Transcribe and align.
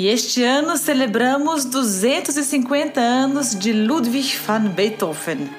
E 0.00 0.08
este 0.08 0.42
ano 0.42 0.78
celebramos 0.78 1.66
250 1.66 2.98
anos 2.98 3.54
de 3.54 3.70
Ludwig 3.70 4.34
van 4.46 4.68
Beethoven. 4.68 5.50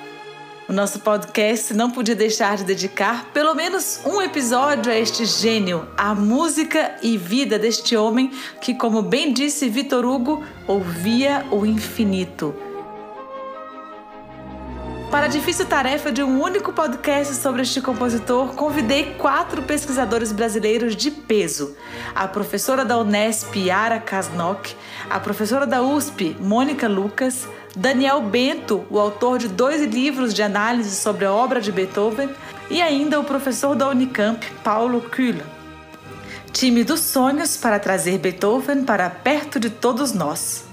O 0.67 0.73
nosso 0.73 0.99
podcast 1.01 1.75
não 1.75 1.91
podia 1.91 2.15
deixar 2.15 2.57
de 2.57 2.63
dedicar 2.63 3.25
pelo 3.33 3.53
menos 3.53 4.01
um 4.03 4.19
episódio 4.19 4.91
a 4.91 4.97
este 4.97 5.25
gênio, 5.25 5.87
a 5.95 6.15
música 6.15 6.95
e 7.03 7.19
vida 7.19 7.59
deste 7.59 7.95
homem 7.95 8.31
que, 8.59 8.73
como 8.73 9.03
bem 9.03 9.31
disse 9.31 9.69
Vitor 9.69 10.03
Hugo, 10.03 10.43
ouvia 10.67 11.45
o 11.51 11.63
infinito. 11.63 12.70
Para 15.11 15.25
a 15.25 15.29
difícil 15.29 15.65
tarefa 15.65 16.09
de 16.09 16.23
um 16.23 16.41
único 16.41 16.71
podcast 16.71 17.35
sobre 17.35 17.63
este 17.63 17.81
compositor, 17.81 18.55
convidei 18.55 19.15
quatro 19.15 19.61
pesquisadores 19.61 20.31
brasileiros 20.31 20.95
de 20.95 21.11
peso: 21.11 21.75
a 22.15 22.29
professora 22.29 22.85
da 22.85 22.97
Unesp, 22.97 23.53
Yara 23.57 23.99
Kasnok, 23.99 24.73
a 25.09 25.19
professora 25.19 25.67
da 25.67 25.81
USP, 25.81 26.37
Mônica 26.39 26.87
Lucas, 26.87 27.45
Daniel 27.75 28.21
Bento, 28.21 28.85
o 28.89 28.97
autor 28.97 29.37
de 29.37 29.49
dois 29.49 29.81
livros 29.81 30.33
de 30.33 30.41
análise 30.43 30.95
sobre 30.95 31.25
a 31.25 31.33
obra 31.33 31.59
de 31.59 31.73
Beethoven, 31.73 32.29
e 32.69 32.81
ainda 32.81 33.19
o 33.19 33.25
professor 33.25 33.75
da 33.75 33.89
Unicamp, 33.89 34.41
Paulo 34.63 35.01
Kühler. 35.01 35.45
Time 36.53 36.85
dos 36.85 37.01
sonhos 37.01 37.57
para 37.57 37.79
trazer 37.79 38.17
Beethoven 38.17 38.85
para 38.85 39.09
perto 39.09 39.59
de 39.59 39.69
todos 39.69 40.13
nós. 40.13 40.70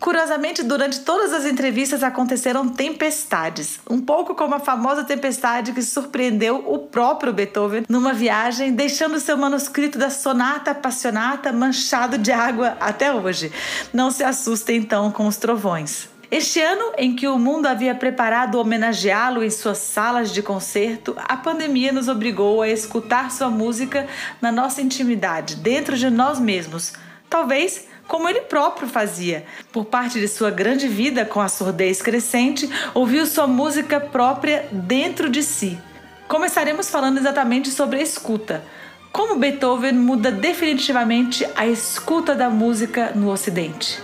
Curiosamente, 0.00 0.62
durante 0.62 1.00
todas 1.00 1.30
as 1.30 1.44
entrevistas 1.44 2.02
aconteceram 2.02 2.66
tempestades, 2.66 3.78
um 3.88 4.00
pouco 4.00 4.34
como 4.34 4.54
a 4.54 4.58
famosa 4.58 5.04
tempestade 5.04 5.72
que 5.72 5.82
surpreendeu 5.82 6.64
o 6.66 6.78
próprio 6.78 7.34
Beethoven 7.34 7.84
numa 7.86 8.14
viagem, 8.14 8.72
deixando 8.72 9.20
seu 9.20 9.36
manuscrito 9.36 9.98
da 9.98 10.08
Sonata 10.08 10.70
Appassionata 10.70 11.52
manchado 11.52 12.16
de 12.16 12.32
água 12.32 12.78
até 12.80 13.12
hoje. 13.12 13.52
Não 13.92 14.10
se 14.10 14.24
assustem 14.24 14.78
então 14.78 15.12
com 15.12 15.26
os 15.26 15.36
trovões. 15.36 16.08
Este 16.30 16.60
ano, 16.60 16.92
em 16.96 17.14
que 17.14 17.28
o 17.28 17.38
mundo 17.38 17.66
havia 17.66 17.94
preparado 17.94 18.54
homenageá-lo 18.54 19.44
em 19.44 19.50
suas 19.50 19.78
salas 19.78 20.32
de 20.32 20.40
concerto, 20.40 21.14
a 21.18 21.36
pandemia 21.36 21.92
nos 21.92 22.08
obrigou 22.08 22.62
a 22.62 22.68
escutar 22.68 23.30
sua 23.30 23.50
música 23.50 24.06
na 24.40 24.50
nossa 24.50 24.80
intimidade, 24.80 25.56
dentro 25.56 25.94
de 25.94 26.08
nós 26.08 26.40
mesmos. 26.40 26.94
Talvez 27.28 27.86
como 28.10 28.28
ele 28.28 28.40
próprio 28.40 28.88
fazia. 28.88 29.44
Por 29.72 29.84
parte 29.84 30.18
de 30.18 30.26
sua 30.26 30.50
grande 30.50 30.88
vida 30.88 31.24
com 31.24 31.40
a 31.40 31.48
surdez 31.48 32.02
crescente, 32.02 32.68
ouviu 32.92 33.24
sua 33.24 33.46
música 33.46 34.00
própria 34.00 34.68
dentro 34.72 35.30
de 35.30 35.44
si. 35.44 35.78
Começaremos 36.26 36.90
falando 36.90 37.18
exatamente 37.18 37.70
sobre 37.70 38.00
a 38.00 38.02
escuta. 38.02 38.64
Como 39.12 39.36
Beethoven 39.36 39.92
muda 39.92 40.32
definitivamente 40.32 41.48
a 41.54 41.68
escuta 41.68 42.34
da 42.34 42.50
música 42.50 43.12
no 43.14 43.30
Ocidente. 43.30 44.02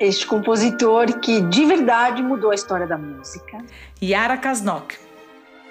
Este 0.00 0.26
compositor 0.26 1.20
que 1.20 1.42
de 1.42 1.64
verdade 1.64 2.24
mudou 2.24 2.50
a 2.50 2.56
história 2.56 2.88
da 2.88 2.98
música. 2.98 3.58
Yara 4.02 4.36
Kasnok. 4.36 4.96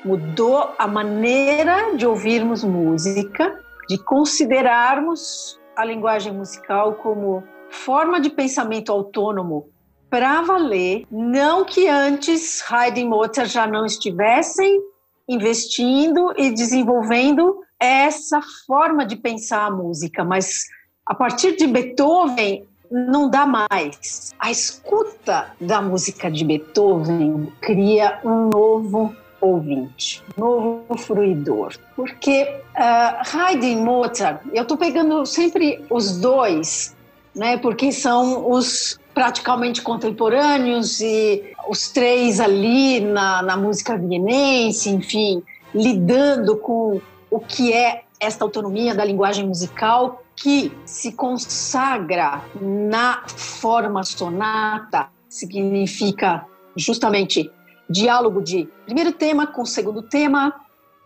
Mudou 0.06 0.74
a 0.80 0.88
maneira 0.88 1.94
de 1.98 2.08
ouvirmos 2.08 2.64
música, 2.64 3.60
de 3.90 3.98
considerarmos 3.98 5.60
a 5.76 5.86
linguagem 5.86 6.34
musical 6.34 6.96
como 6.96 7.44
forma 7.70 8.20
de 8.20 8.30
pensamento 8.30 8.92
autônomo 8.92 9.70
para 10.10 10.42
valer, 10.42 11.06
não 11.10 11.64
que 11.64 11.88
antes 11.88 12.62
Haydn 12.70 13.00
e 13.00 13.06
Mozart 13.06 13.50
já 13.50 13.66
não 13.66 13.86
estivessem 13.86 14.82
investindo 15.28 16.34
e 16.38 16.52
desenvolvendo 16.52 17.62
essa 17.80 18.42
forma 18.68 19.06
de 19.06 19.16
pensar 19.16 19.68
a 19.68 19.72
música, 19.72 20.24
mas 20.24 20.66
a 21.06 21.16
partir 21.16 21.56
de 21.56 21.66
Beethoven 21.66 22.68
não 22.92 23.30
dá 23.30 23.46
mais. 23.46 24.34
A 24.38 24.52
escuta 24.52 25.54
da 25.60 25.82
música 25.82 26.30
de 26.30 26.44
Beethoven 26.44 27.52
cria 27.62 28.20
um 28.24 28.50
novo 28.50 29.16
ouvinte, 29.42 30.24
novo 30.38 30.96
fruidor. 30.98 31.74
Porque 31.96 32.44
uh, 32.76 33.38
Haydn 33.38 33.66
e 33.66 33.76
Mozart, 33.76 34.42
eu 34.54 34.62
estou 34.62 34.78
pegando 34.78 35.26
sempre 35.26 35.84
os 35.90 36.18
dois, 36.20 36.96
né, 37.36 37.58
porque 37.58 37.92
são 37.92 38.50
os 38.50 39.00
praticamente 39.14 39.82
contemporâneos 39.82 41.02
e 41.02 41.54
os 41.68 41.90
três 41.90 42.40
ali 42.40 43.02
na, 43.02 43.42
na 43.42 43.58
música 43.58 43.98
vienense, 43.98 44.90
enfim, 44.90 45.44
lidando 45.74 46.58
com 46.58 47.02
o 47.30 47.40
que 47.40 47.74
é 47.74 48.04
esta 48.20 48.46
autonomia 48.46 48.94
da 48.94 49.04
linguagem 49.04 49.48
musical 49.48 50.22
que 50.36 50.72
se 50.86 51.12
consagra 51.12 52.42
na 52.60 53.24
forma 53.28 54.04
sonata, 54.04 55.10
significa 55.28 56.46
justamente 56.76 57.52
diálogo 57.92 58.42
de 58.42 58.68
primeiro 58.86 59.12
tema 59.12 59.46
com 59.46 59.66
segundo 59.66 60.02
tema, 60.02 60.56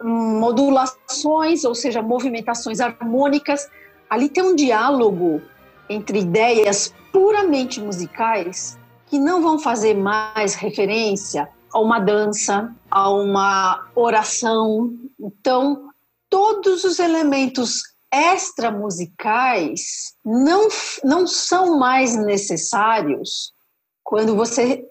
modulações, 0.02 1.64
ou 1.64 1.74
seja, 1.74 2.02
movimentações 2.02 2.80
harmônicas. 2.80 3.68
Ali 4.10 4.30
tem 4.30 4.44
um 4.44 4.56
diálogo 4.56 5.42
entre 5.90 6.20
ideias 6.20 6.94
puramente 7.12 7.82
musicais 7.82 8.78
que 9.08 9.20
não 9.20 9.42
vão 9.42 9.60
fazer 9.60 9.96
mais 9.96 10.56
referência 10.56 11.50
a 11.72 11.80
uma 11.80 12.00
dança, 12.00 12.74
a 12.90 13.10
uma 13.10 13.88
oração. 13.96 14.94
Então, 15.20 15.90
todos 16.30 16.84
os 16.84 17.00
elementos 17.00 17.82
extra-musicais 18.12 20.16
não, 20.24 20.68
não 21.04 21.28
são 21.28 21.78
mais 21.78 22.16
necessários 22.16 23.54
quando 24.04 24.36
você 24.36 24.86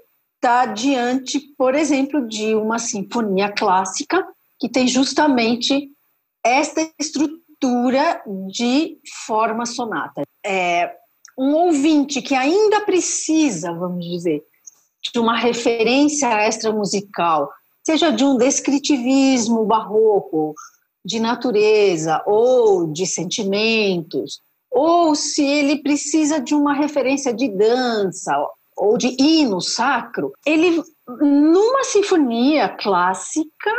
está 0.44 0.66
diante, 0.66 1.40
por 1.56 1.74
exemplo, 1.74 2.28
de 2.28 2.54
uma 2.54 2.78
sinfonia 2.78 3.50
clássica 3.50 4.22
que 4.60 4.68
tem 4.68 4.86
justamente 4.86 5.90
esta 6.44 6.86
estrutura 7.00 8.22
de 8.52 8.98
forma 9.26 9.64
sonata. 9.64 10.22
É, 10.44 10.94
um 11.38 11.54
ouvinte 11.54 12.20
que 12.20 12.34
ainda 12.34 12.82
precisa, 12.82 13.72
vamos 13.72 14.04
dizer, 14.04 14.42
de 15.14 15.18
uma 15.18 15.34
referência 15.34 16.28
extra 16.28 16.70
musical, 16.70 17.50
seja 17.82 18.10
de 18.10 18.22
um 18.22 18.36
descritivismo 18.36 19.64
barroco, 19.64 20.54
de 21.02 21.20
natureza 21.20 22.22
ou 22.26 22.92
de 22.92 23.06
sentimentos, 23.06 24.42
ou 24.70 25.14
se 25.14 25.42
ele 25.42 25.82
precisa 25.82 26.38
de 26.38 26.54
uma 26.54 26.74
referência 26.74 27.32
de 27.32 27.48
dança 27.48 28.36
ou 28.76 28.96
de 28.98 29.16
hino 29.18 29.60
sacro, 29.60 30.32
ele 30.46 30.82
numa 31.06 31.84
sinfonia 31.84 32.68
clássica, 32.68 33.72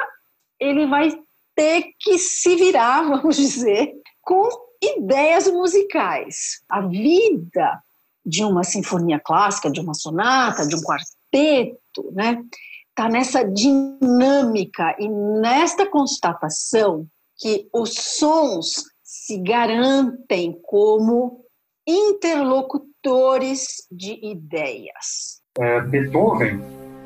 ele 0.59 0.87
vai 0.87 1.09
ter 1.55 1.85
que 1.99 2.17
se 2.17 2.55
virar, 2.55 3.03
vamos 3.07 3.35
dizer, 3.35 3.93
com 4.21 4.47
ideias 4.81 5.47
musicais. 5.47 6.61
A 6.69 6.81
vida 6.81 7.81
de 8.25 8.43
uma 8.43 8.63
sinfonia 8.63 9.19
clássica, 9.19 9.69
de 9.69 9.79
uma 9.79 9.93
sonata, 9.93 10.67
de 10.67 10.75
um 10.75 10.81
quarteto, 10.81 12.11
né? 12.11 12.43
Tá 12.95 13.09
nessa 13.09 13.43
dinâmica 13.43 14.95
e 14.97 15.07
nesta 15.07 15.85
constatação 15.85 17.05
que 17.37 17.67
os 17.73 17.93
sons 17.93 18.85
se 19.03 19.37
garantem 19.37 20.57
como 20.63 21.45
interlocutores 21.85 22.94
de 23.91 24.19
ideias. 24.23 25.41
É, 25.59 25.81
Beethoven, 25.81 26.59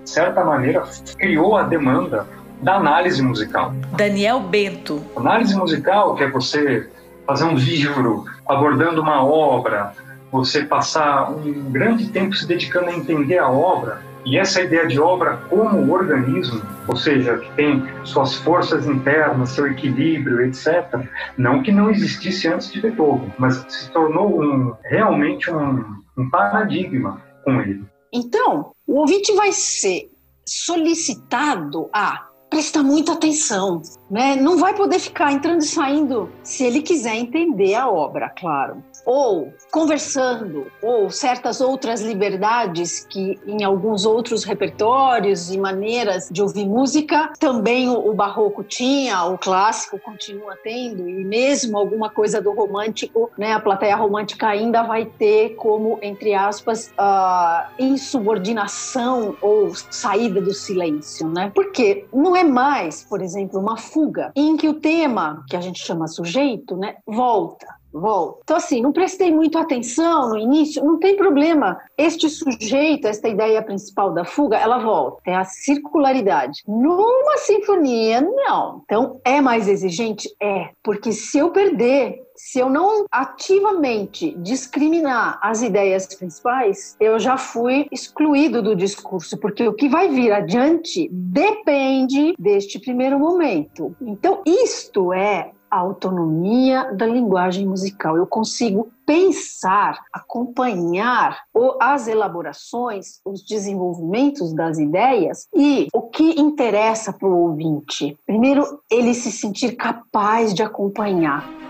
de 0.03 0.09
certa 0.09 0.43
maneira, 0.43 0.83
criou 1.17 1.57
a 1.57 1.63
demanda 1.63 2.25
da 2.61 2.75
análise 2.75 3.21
musical. 3.21 3.73
Daniel 3.95 4.39
Bento. 4.39 5.03
Análise 5.15 5.55
musical, 5.55 6.15
que 6.15 6.23
é 6.23 6.29
você 6.29 6.89
fazer 7.27 7.43
um 7.43 7.55
livro 7.55 8.25
abordando 8.47 9.01
uma 9.01 9.23
obra, 9.23 9.93
você 10.31 10.63
passar 10.63 11.31
um 11.31 11.71
grande 11.71 12.09
tempo 12.09 12.35
se 12.35 12.47
dedicando 12.47 12.89
a 12.89 12.93
entender 12.93 13.37
a 13.37 13.49
obra, 13.49 14.01
e 14.25 14.37
essa 14.37 14.61
ideia 14.61 14.87
de 14.87 14.99
obra 14.99 15.37
como 15.49 15.91
organismo, 15.93 16.61
ou 16.89 16.95
seja, 16.95 17.37
que 17.37 17.51
tem 17.55 17.83
suas 18.03 18.35
forças 18.35 18.87
internas, 18.87 19.51
seu 19.51 19.67
equilíbrio, 19.67 20.41
etc., 20.41 21.07
não 21.37 21.61
que 21.61 21.71
não 21.71 21.89
existisse 21.89 22.47
antes 22.47 22.71
de 22.71 22.81
Beethoven, 22.81 23.31
mas 23.37 23.63
se 23.69 23.91
tornou 23.91 24.41
um, 24.41 24.73
realmente 24.83 25.51
um, 25.51 25.85
um 26.17 26.29
paradigma 26.31 27.21
com 27.43 27.61
ele. 27.61 27.85
Então, 28.11 28.71
o 28.87 28.95
ouvinte 29.01 29.31
vai 29.33 29.51
ser 29.51 30.09
solicitado 30.47 31.87
a 31.93 32.27
prestar 32.49 32.81
muita 32.81 33.13
atenção, 33.13 33.83
né? 34.09 34.35
Não 34.35 34.57
vai 34.57 34.73
poder 34.73 34.97
ficar 34.97 35.31
entrando 35.31 35.61
e 35.61 35.65
saindo 35.65 36.27
se 36.41 36.63
ele 36.63 36.81
quiser 36.81 37.15
entender 37.15 37.75
a 37.75 37.87
obra, 37.87 38.29
claro. 38.29 38.83
Ou 39.05 39.53
conversando, 39.71 40.71
ou 40.81 41.09
certas 41.09 41.61
outras 41.61 42.01
liberdades 42.01 43.05
que 43.09 43.39
em 43.45 43.63
alguns 43.63 44.05
outros 44.05 44.43
repertórios 44.43 45.51
e 45.51 45.57
maneiras 45.57 46.29
de 46.31 46.41
ouvir 46.41 46.65
música 46.65 47.31
também 47.39 47.89
o, 47.89 48.13
barroco 48.13 48.63
tinha, 48.63 49.25
o 49.25 49.37
clássico 49.37 49.99
continua 49.99 50.57
tendo, 50.63 51.07
e 51.07 51.23
mesmo 51.23 51.77
alguma 51.77 52.09
coisa 52.09 52.41
do 52.41 52.51
romântico, 52.51 53.31
né, 53.37 53.53
a 53.53 53.59
plateia 53.59 53.95
romântica 53.95 54.47
ainda 54.47 54.83
vai 54.83 55.05
ter 55.05 55.55
como, 55.55 55.99
entre 56.01 56.33
aspas, 56.33 56.93
uh, 56.99 57.71
insubordinação 57.77 59.35
ou 59.41 59.73
saída 59.89 60.41
do 60.41 60.53
silêncio, 60.53 61.27
né? 61.27 61.51
Porque 61.53 62.05
não 62.13 62.35
é 62.35 62.43
mais, 62.43 63.03
por 63.03 63.21
exemplo, 63.21 63.59
uma 63.59 63.77
fuga 63.77 64.31
em 64.35 64.57
que 64.57 64.67
o 64.67 64.75
tema, 64.75 65.43
que 65.49 65.55
a 65.55 65.61
gente 65.61 65.79
chama 65.79 66.07
sujeito, 66.07 66.75
né, 66.75 66.95
volta 67.05 67.78
volta. 67.91 68.39
Então, 68.43 68.57
assim, 68.57 68.81
não 68.81 68.91
prestei 68.91 69.31
muito 69.31 69.57
atenção 69.57 70.29
no 70.29 70.37
início, 70.37 70.83
não 70.83 70.99
tem 70.99 71.15
problema. 71.15 71.79
Este 71.97 72.29
sujeito, 72.29 73.07
esta 73.07 73.27
ideia 73.27 73.61
principal 73.61 74.13
da 74.13 74.23
fuga, 74.23 74.57
ela 74.57 74.79
volta. 74.79 75.21
É 75.25 75.35
a 75.35 75.43
circularidade. 75.43 76.61
Numa 76.67 77.37
sinfonia, 77.37 78.21
não. 78.21 78.81
Então, 78.85 79.19
é 79.23 79.41
mais 79.41 79.67
exigente? 79.67 80.29
É. 80.41 80.69
Porque 80.83 81.11
se 81.11 81.37
eu 81.37 81.51
perder 81.51 82.19
se 82.39 82.57
eu 82.57 82.69
não 82.69 83.05
ativamente 83.11 84.33
discriminar 84.37 85.37
as 85.41 85.61
ideias 85.61 86.07
principais, 86.15 86.95
eu 86.97 87.19
já 87.19 87.35
fui 87.35 87.85
excluído 87.91 88.63
do 88.63 88.77
discurso, 88.77 89.37
porque 89.37 89.67
o 89.67 89.73
que 89.73 89.89
vai 89.89 90.07
vir 90.07 90.31
adiante 90.31 91.09
depende 91.11 92.33
deste 92.39 92.79
primeiro 92.79 93.19
momento. 93.19 93.93
Então, 93.99 94.41
isto 94.45 95.11
é 95.11 95.51
a 95.69 95.77
autonomia 95.77 96.91
da 96.93 97.05
linguagem 97.05 97.67
musical. 97.67 98.17
Eu 98.17 98.25
consigo 98.25 98.91
pensar, 99.05 99.99
acompanhar 100.13 101.43
as 101.79 102.07
elaborações, 102.07 103.19
os 103.25 103.43
desenvolvimentos 103.43 104.53
das 104.53 104.77
ideias 104.77 105.47
e 105.53 105.87
o 105.93 106.03
que 106.03 106.39
interessa 106.39 107.11
para 107.11 107.27
o 107.27 107.49
ouvinte. 107.49 108.17
Primeiro, 108.25 108.81
ele 108.89 109.13
se 109.13 109.31
sentir 109.31 109.75
capaz 109.75 110.53
de 110.53 110.61
acompanhar. 110.61 111.68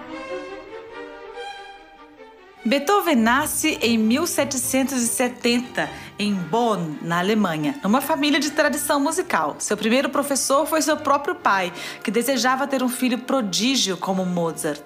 Beethoven 2.65 3.15
nasce 3.15 3.79
em 3.81 3.97
1770 3.97 5.89
em 6.19 6.33
Bonn, 6.33 6.97
na 7.01 7.19
Alemanha, 7.19 7.79
numa 7.81 8.01
família 8.01 8.37
de 8.37 8.51
tradição 8.51 8.99
musical. 8.99 9.55
Seu 9.59 9.77
primeiro 9.77 10.09
professor 10.09 10.65
foi 10.67 10.81
seu 10.81 10.97
próprio 10.97 11.35
pai, 11.35 11.71
que 12.03 12.11
desejava 12.11 12.67
ter 12.67 12.83
um 12.83 12.89
filho 12.89 13.19
prodígio 13.19 13.95
como 13.95 14.25
Mozart. 14.25 14.81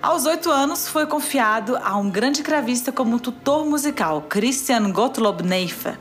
Aos 0.00 0.26
oito 0.26 0.48
anos, 0.48 0.86
foi 0.86 1.06
confiado 1.06 1.76
a 1.82 1.96
um 1.96 2.08
grande 2.08 2.44
cravista 2.44 2.92
como 2.92 3.18
tutor 3.18 3.66
musical, 3.66 4.22
Christian 4.28 4.92
Gottlob 4.92 5.42
Neiffer. 5.42 5.98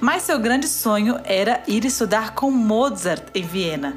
Mas 0.00 0.24
seu 0.24 0.40
grande 0.40 0.66
sonho 0.66 1.20
era 1.22 1.62
ir 1.68 1.84
estudar 1.84 2.34
com 2.34 2.50
Mozart 2.50 3.22
em 3.32 3.44
Viena. 3.44 3.96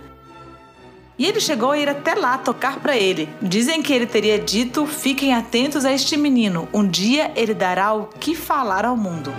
E 1.19 1.25
ele 1.25 1.41
chegou 1.41 1.71
a 1.71 1.77
ir 1.77 1.89
até 1.89 2.15
lá 2.15 2.37
tocar 2.37 2.79
para 2.79 2.95
ele. 2.95 3.27
Dizem 3.41 3.83
que 3.83 3.91
ele 3.91 4.05
teria 4.05 4.39
dito: 4.39 4.87
fiquem 4.87 5.33
atentos 5.33 5.83
a 5.83 5.91
este 5.91 6.15
menino, 6.15 6.69
um 6.73 6.87
dia 6.87 7.33
ele 7.35 7.53
dará 7.53 7.93
o 7.93 8.05
que 8.05 8.33
falar 8.33 8.85
ao 8.85 8.95
mundo. 8.95 9.33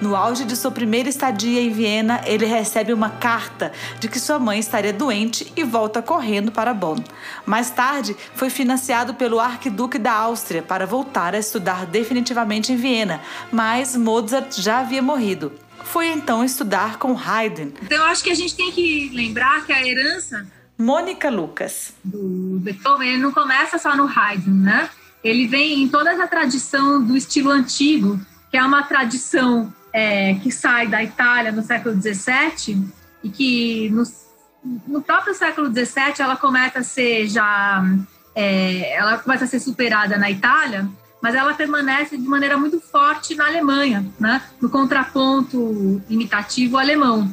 No 0.00 0.14
auge 0.14 0.44
de 0.44 0.54
sua 0.54 0.70
primeira 0.70 1.08
estadia 1.08 1.60
em 1.60 1.70
Viena, 1.70 2.20
ele 2.24 2.46
recebe 2.46 2.92
uma 2.92 3.10
carta 3.10 3.72
de 3.98 4.08
que 4.08 4.20
sua 4.20 4.38
mãe 4.38 4.60
estaria 4.60 4.92
doente 4.92 5.52
e 5.56 5.64
volta 5.64 6.00
correndo 6.00 6.52
para 6.52 6.72
Bonn. 6.72 7.02
Mais 7.44 7.70
tarde, 7.70 8.16
foi 8.32 8.48
financiado 8.48 9.14
pelo 9.14 9.40
arquiduque 9.40 9.98
da 9.98 10.12
Áustria 10.12 10.62
para 10.62 10.86
voltar 10.86 11.34
a 11.34 11.38
estudar 11.38 11.84
definitivamente 11.84 12.72
em 12.72 12.76
Viena, 12.76 13.20
mas 13.50 13.96
Mozart 13.96 14.60
já 14.60 14.80
havia 14.80 15.02
morrido. 15.02 15.50
Foi 15.82 16.06
então 16.06 16.44
estudar 16.44 16.98
com 16.98 17.18
Haydn. 17.18 17.72
Então, 17.82 17.98
eu 17.98 18.04
acho 18.04 18.22
que 18.22 18.30
a 18.30 18.34
gente 18.36 18.54
tem 18.54 18.70
que 18.70 19.10
lembrar 19.12 19.64
que 19.66 19.72
a 19.72 19.84
herança 19.84 20.46
Mônica 20.78 21.28
Lucas. 21.28 21.92
Do 22.04 22.60
Beethoven, 22.60 23.08
ele 23.08 23.22
não 23.22 23.32
começa 23.32 23.78
só 23.78 23.96
no 23.96 24.06
Haydn, 24.06 24.62
né? 24.62 24.88
Ele 25.24 25.48
vem 25.48 25.82
em 25.82 25.88
toda 25.88 26.12
a 26.22 26.28
tradição 26.28 27.04
do 27.04 27.16
estilo 27.16 27.50
antigo, 27.50 28.20
que 28.48 28.56
é 28.56 28.62
uma 28.62 28.84
tradição 28.84 29.74
é, 29.92 30.34
que 30.34 30.52
sai 30.52 30.86
da 30.86 31.02
Itália 31.02 31.50
no 31.50 31.62
século 31.62 32.00
XVII 32.00 32.88
e 33.24 33.28
que 33.28 33.90
no, 33.90 34.04
no 34.86 35.02
próprio 35.02 35.34
século 35.34 35.66
XVII 35.68 36.20
ela 36.20 36.36
começa 36.36 36.78
a 36.78 36.84
ser 36.84 37.26
já 37.26 37.84
é, 38.32 38.94
ela 38.94 39.18
começa 39.18 39.44
a 39.44 39.48
ser 39.48 39.58
superada 39.58 40.16
na 40.16 40.30
Itália, 40.30 40.88
mas 41.20 41.34
ela 41.34 41.54
permanece 41.54 42.16
de 42.16 42.28
maneira 42.28 42.56
muito 42.56 42.80
forte 42.80 43.34
na 43.34 43.46
Alemanha, 43.46 44.06
né? 44.20 44.40
No 44.60 44.70
contraponto 44.70 46.00
imitativo 46.08 46.78
alemão 46.78 47.28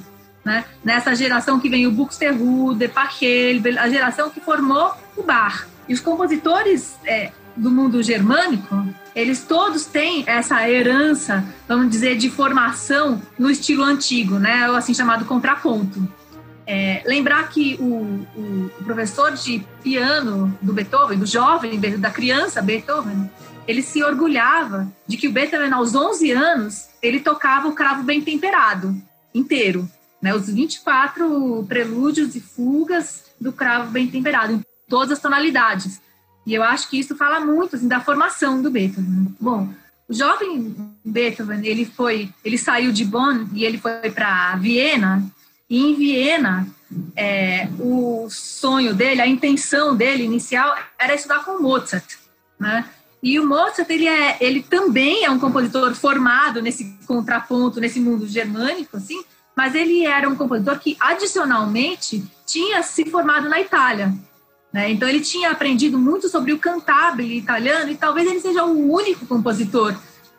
né? 0.46 0.64
Nessa 0.84 1.16
geração 1.16 1.60
que 1.60 1.68
vem 1.68 1.88
o 1.88 1.92
Buxtehude, 1.92 2.88
Pachel, 2.88 3.62
a 3.80 3.90
geração 3.90 4.30
que 4.30 4.40
formou 4.40 4.94
o 5.18 5.24
Bach. 5.24 5.66
E 5.90 5.94
os 5.94 6.00
compositores 6.00 6.96
é, 7.04 7.32
do 7.58 7.72
mundo 7.72 8.04
germânico, 8.04 8.88
eles 9.16 9.44
todos 9.44 9.86
têm 9.86 10.24
essa 10.28 10.70
herança, 10.70 11.44
vamos 11.68 11.90
dizer, 11.90 12.16
de 12.16 12.30
formação 12.30 13.20
no 13.40 13.50
estilo 13.50 13.84
antigo, 13.84 14.38
né? 14.38 14.70
O 14.70 14.76
assim 14.76 14.94
chamado 14.94 15.26
contraponto. 15.26 16.08
É, 16.68 17.04
lembrar 17.06 17.50
que 17.50 17.76
o, 17.80 18.26
o, 18.36 18.84
professor 18.84 19.32
de 19.34 19.64
piano 19.84 20.56
do 20.62 20.74
Beethoven, 20.74 21.18
do 21.18 21.26
jovem, 21.26 21.80
da 21.80 22.10
criança 22.10 22.62
Beethoven, 22.62 23.30
ele 23.68 23.84
se 23.84 24.04
orgulhava 24.04 24.88
de 25.08 25.16
que 25.16 25.28
o 25.28 25.32
Beethoven, 25.32 25.72
aos 25.72 25.94
11 25.94 26.32
anos, 26.32 26.88
ele 27.02 27.20
tocava 27.20 27.68
o 27.68 27.74
cravo 27.74 28.02
bem 28.02 28.20
temperado, 28.20 28.96
inteiro 29.34 29.88
né, 30.26 30.34
os 30.34 30.50
24 30.50 31.64
prelúdios 31.68 32.36
e 32.36 32.42
fugas 32.42 33.26
do 33.40 33.54
cravo 33.54 33.92
bem 33.92 34.08
temperado, 34.08 34.54
em 34.54 34.66
todas 34.90 35.12
as 35.12 35.20
tonalidades. 35.20 36.02
E 36.48 36.56
eu 36.56 36.64
acho 36.64 36.90
que 36.90 36.98
isso 36.98 37.16
fala 37.16 37.40
muito 37.40 37.76
assim, 37.76 37.88
da 37.88 38.02
formação 38.02 38.60
do 38.60 38.72
Beethoven. 38.72 39.36
Bom, 39.40 39.70
o 40.10 40.14
jovem 40.16 40.76
Beethoven, 41.06 41.64
ele 41.64 41.86
foi, 41.86 42.34
ele 42.44 42.58
saiu 42.58 42.92
de 42.92 43.06
Bonn 43.06 43.46
e 43.54 43.64
ele 43.64 43.78
foi 43.78 44.10
para 44.10 44.56
Viena. 44.56 45.24
E 45.70 45.80
em 45.80 45.94
Viena, 45.94 46.68
é, 47.16 47.70
o 47.80 48.28
sonho 48.28 48.96
dele, 48.96 49.22
a 49.22 49.28
intenção 49.28 49.96
dele 49.96 50.24
inicial 50.24 50.76
era 50.98 51.14
estudar 51.14 51.46
com 51.46 51.62
Mozart, 51.62 52.16
né? 52.60 52.84
E 53.22 53.40
o 53.40 53.48
Mozart, 53.48 53.88
ele, 53.92 54.08
é, 54.08 54.38
ele 54.42 54.64
também 54.64 55.24
é 55.24 55.30
um 55.30 55.40
compositor 55.40 55.94
formado 55.94 56.64
nesse 56.64 56.98
contraponto, 57.06 57.80
nesse 57.80 58.00
mundo 58.00 58.28
germânico, 58.28 58.98
assim, 58.98 59.24
mas 59.56 59.74
ele 59.74 60.06
era 60.06 60.28
um 60.28 60.36
compositor 60.36 60.80
que, 60.80 60.98
adicionalmente, 61.00 62.24
tinha 62.46 62.84
se 62.84 63.06
formado 63.06 63.48
na 63.48 63.60
Itália. 63.60 64.14
Né? 64.72 64.92
Então, 64.92 65.08
ele 65.08 65.22
tinha 65.22 65.52
aprendido 65.52 65.98
muito 65.98 66.28
sobre 66.28 66.52
o 66.52 66.60
cantabile 66.60 67.38
italiano 67.38 67.90
e 67.90 67.96
talvez 67.96 68.30
ele 68.30 68.42
seja 68.42 68.66
o 68.66 68.92
único 68.92 69.26
compositor 69.26 69.96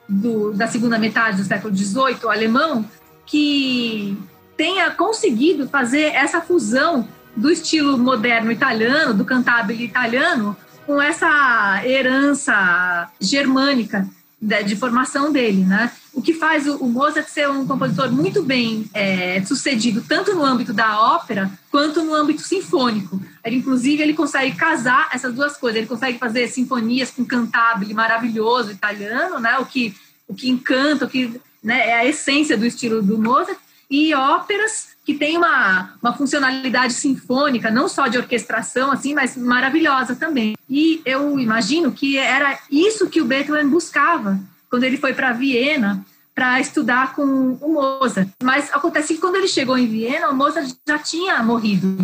do, 0.09 0.53
da 0.53 0.67
segunda 0.67 0.99
metade 0.99 1.39
do 1.39 1.45
século 1.45 1.75
XVIII, 1.75 2.29
alemão, 2.29 2.85
que 3.25 4.17
tenha 4.57 4.91
conseguido 4.91 5.69
fazer 5.69 6.13
essa 6.15 6.41
fusão 6.41 7.09
do 7.35 7.51
estilo 7.51 7.99
moderno 7.99 8.53
italiano, 8.53 9.13
do 9.13 9.25
cantabile 9.25 9.85
italiano, 9.85 10.57
com 10.87 11.01
essa 11.03 11.83
herança 11.85 13.11
germânica 13.21 14.09
de, 14.41 14.63
de 14.63 14.77
formação 14.77 15.33
dele, 15.33 15.65
né? 15.65 15.91
O 16.17 16.23
que 16.23 16.33
faz 16.33 16.67
o, 16.67 16.87
Mozart 16.87 17.29
ser 17.29 17.47
um 17.47 17.67
compositor 17.67 18.11
muito 18.11 18.43
bem 18.43 18.89
é, 18.95 19.45
sucedido, 19.45 20.03
tanto 20.09 20.35
no 20.35 20.43
âmbito 20.43 20.73
da 20.73 20.99
ópera, 20.99 21.51
quanto 21.71 22.03
no 22.03 22.15
âmbito 22.15 22.41
sinfônico. 22.41 23.21
Ele, 23.45 23.57
inclusive, 23.57 24.03
ele 24.03 24.15
consegue 24.15 24.57
casar 24.57 25.11
essas 25.13 25.35
duas 25.35 25.59
coisas. 25.59 25.77
Ele 25.77 25.87
consegue 25.87 26.19
fazer 26.19 26.49
sinfonias 26.49 27.11
com 27.11 27.23
cantabile 27.23 27.93
maravilhoso 27.93 28.73
italiano, 28.73 29.39
né? 29.39 29.59
O 29.59 29.67
que, 29.67 29.95
o 30.27 30.35
que 30.35 30.49
encanta, 30.49 31.05
o 31.05 31.09
que 31.09 31.39
né, 31.63 31.91
é 31.91 31.99
a 31.99 32.07
essência 32.07 32.57
do 32.57 32.65
estilo 32.65 33.03
do 33.03 33.19
Mozart, 33.19 33.59
e 33.91 34.15
óperas 34.15 34.97
que 35.05 35.13
tem 35.13 35.37
uma, 35.37 35.97
uma 36.03 36.15
funcionalidade 36.15 36.95
sinfônica, 36.95 37.71
não 37.71 37.89
só 37.91 38.09
de 38.09 38.17
orquestração, 38.17 38.91
assim, 38.91 39.13
mas 39.13 39.37
maravilhosa 39.37 40.17
também. 40.17 40.57
E 40.69 41.03
eu 41.05 41.39
imagino 41.39 41.93
que 41.93 42.17
era 42.17 42.59
isso 42.71 43.07
que 43.11 43.21
o 43.21 43.27
Beethoven 43.27 43.69
buscava 43.69 44.41
quando 44.71 44.85
ele 44.85 44.97
foi 44.97 45.15
para 45.15 45.33
Viena 45.33 46.05
para 46.37 46.61
estudar 46.61 47.15
com 47.15 47.57
o 47.63 47.73
Mozart. 47.73 48.29
Mas 48.43 48.71
acontece 48.71 49.15
que 49.15 49.21
quando 49.21 49.37
ele 49.37 49.49
chegou 49.49 49.79
em 49.79 49.87
Viena, 49.87 50.29
o 50.29 50.37
Mozart 50.37 50.71
já 50.87 50.99
tinha 50.99 51.43
morrido. 51.43 51.97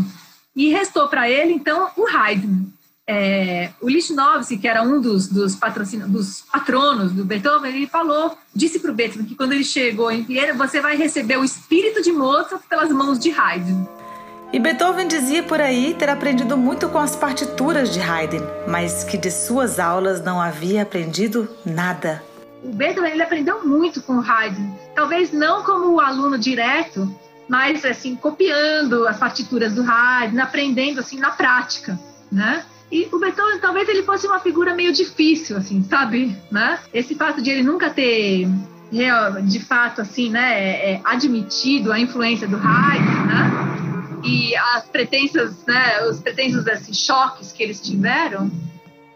E 0.57 0.71
restou 0.71 1.07
para 1.07 1.28
ele, 1.28 1.52
então, 1.52 1.90
o 1.97 2.07
Haydn. 2.07 2.64
É, 3.07 3.71
o 3.81 3.88
Lichnowsky, 3.88 4.57
que 4.57 4.66
era 4.66 4.83
um 4.83 5.00
dos, 5.00 5.26
dos, 5.26 5.59
dos 6.09 6.40
patronos 6.40 7.12
do 7.12 7.25
Beethoven, 7.25 7.75
ele 7.75 7.87
falou, 7.87 8.38
disse 8.54 8.78
para 8.78 8.90
o 8.90 8.95
Beethoven 8.95 9.26
que 9.26 9.35
quando 9.35 9.52
ele 9.52 9.64
chegou 9.64 10.11
em 10.11 10.23
Viena, 10.23 10.54
você 10.54 10.81
vai 10.81 10.97
receber 10.97 11.37
o 11.37 11.45
espírito 11.45 12.00
de 12.00 12.11
Mozart 12.11 12.62
pelas 12.71 12.90
mãos 12.90 13.19
de 13.19 13.31
Haydn. 13.31 13.87
E 14.50 14.59
Beethoven 14.59 15.09
dizia 15.09 15.42
por 15.42 15.61
aí 15.61 15.95
ter 15.99 16.09
aprendido 16.09 16.57
muito 16.57 16.88
com 16.88 16.99
as 16.99 17.16
partituras 17.16 17.92
de 17.92 18.00
Haydn, 18.00 18.45
mas 18.66 19.02
que 19.02 19.19
de 19.19 19.31
suas 19.31 19.78
aulas 19.78 20.23
não 20.23 20.40
havia 20.40 20.83
aprendido 20.83 21.49
nada. 21.66 22.23
O 22.62 22.73
Beethoven 22.73 23.12
ele 23.12 23.23
aprendeu 23.23 23.66
muito 23.66 24.00
com 24.02 24.21
Haydn, 24.21 24.71
talvez 24.95 25.33
não 25.33 25.62
como 25.62 25.99
aluno 26.00 26.38
direto, 26.38 27.12
mas 27.49 27.85
assim 27.85 28.14
copiando 28.14 29.07
as 29.07 29.19
partituras 29.19 29.75
do 29.75 29.83
Haydn, 29.83 30.40
aprendendo 30.40 31.00
assim 31.00 31.19
na 31.19 31.31
prática, 31.31 31.99
né? 32.31 32.64
E 32.90 33.09
o 33.11 33.19
Beethoven 33.19 33.59
talvez 33.59 33.88
ele 33.88 34.02
fosse 34.02 34.26
uma 34.26 34.38
figura 34.38 34.75
meio 34.75 34.92
difícil, 34.92 35.57
assim, 35.57 35.83
sabe, 35.83 36.37
né? 36.50 36.78
Esse 36.92 37.14
fato 37.14 37.42
de 37.42 37.50
ele 37.50 37.62
nunca 37.62 37.90
ter 37.90 38.47
de 39.45 39.59
fato 39.59 40.02
assim, 40.02 40.28
né, 40.28 40.52
é, 40.52 40.92
é 40.92 41.00
admitido 41.02 41.90
a 41.90 41.99
influência 41.99 42.47
do 42.47 42.59
Haydn, 42.59 43.26
né? 43.26 43.73
e 44.25 44.54
as 44.57 44.85
pretensas, 44.85 45.64
né, 45.66 46.04
os 46.04 46.21
pretensos 46.21 46.66
assim, 46.69 46.95
choques 46.95 47.52
que 47.52 47.62
eles 47.62 47.81
tiveram, 47.81 48.50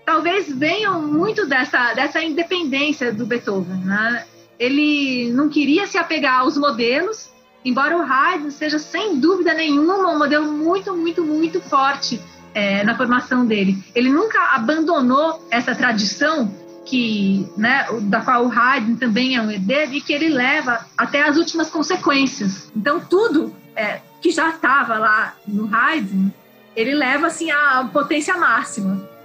talvez 0.06 0.50
venham 0.50 1.02
muito 1.02 1.46
dessa, 1.46 1.92
dessa 1.92 2.22
independência 2.22 3.12
do 3.12 3.26
Beethoven. 3.26 3.84
Né? 3.84 4.24
Ele 4.58 5.32
não 5.32 5.48
queria 5.48 5.86
se 5.86 5.98
apegar 5.98 6.40
aos 6.40 6.56
modelos, 6.56 7.30
embora 7.64 7.98
o 7.98 8.02
Haydn 8.02 8.50
seja 8.50 8.78
sem 8.78 9.18
dúvida 9.18 9.52
nenhuma 9.52 10.08
um 10.08 10.18
modelo 10.18 10.50
muito, 10.50 10.96
muito, 10.96 11.24
muito 11.24 11.60
forte 11.60 12.20
é, 12.54 12.84
na 12.84 12.96
formação 12.96 13.44
dele. 13.44 13.76
Ele 13.94 14.08
nunca 14.08 14.54
abandonou 14.54 15.44
essa 15.50 15.74
tradição 15.74 16.54
que, 16.84 17.44
né, 17.56 17.84
da 18.02 18.20
qual 18.20 18.46
o 18.46 18.52
Haydn 18.52 18.94
também 18.94 19.34
é 19.34 19.42
um 19.42 19.50
herdeiro 19.50 19.92
e 19.92 20.00
que 20.00 20.12
ele 20.12 20.28
leva 20.28 20.86
até 20.96 21.28
as 21.28 21.36
últimas 21.36 21.68
consequências. 21.68 22.70
Então 22.76 23.00
tudo 23.00 23.52
é, 23.74 24.00
que 24.22 24.30
já 24.30 24.50
estava 24.50 24.96
lá 24.98 25.34
no 25.48 25.68
Haydn, 25.74 26.30
ele 26.76 26.94
leva 26.94 27.26
assim 27.26 27.50
a 27.50 27.88
potência 27.92 28.36
máxima, 28.36 29.15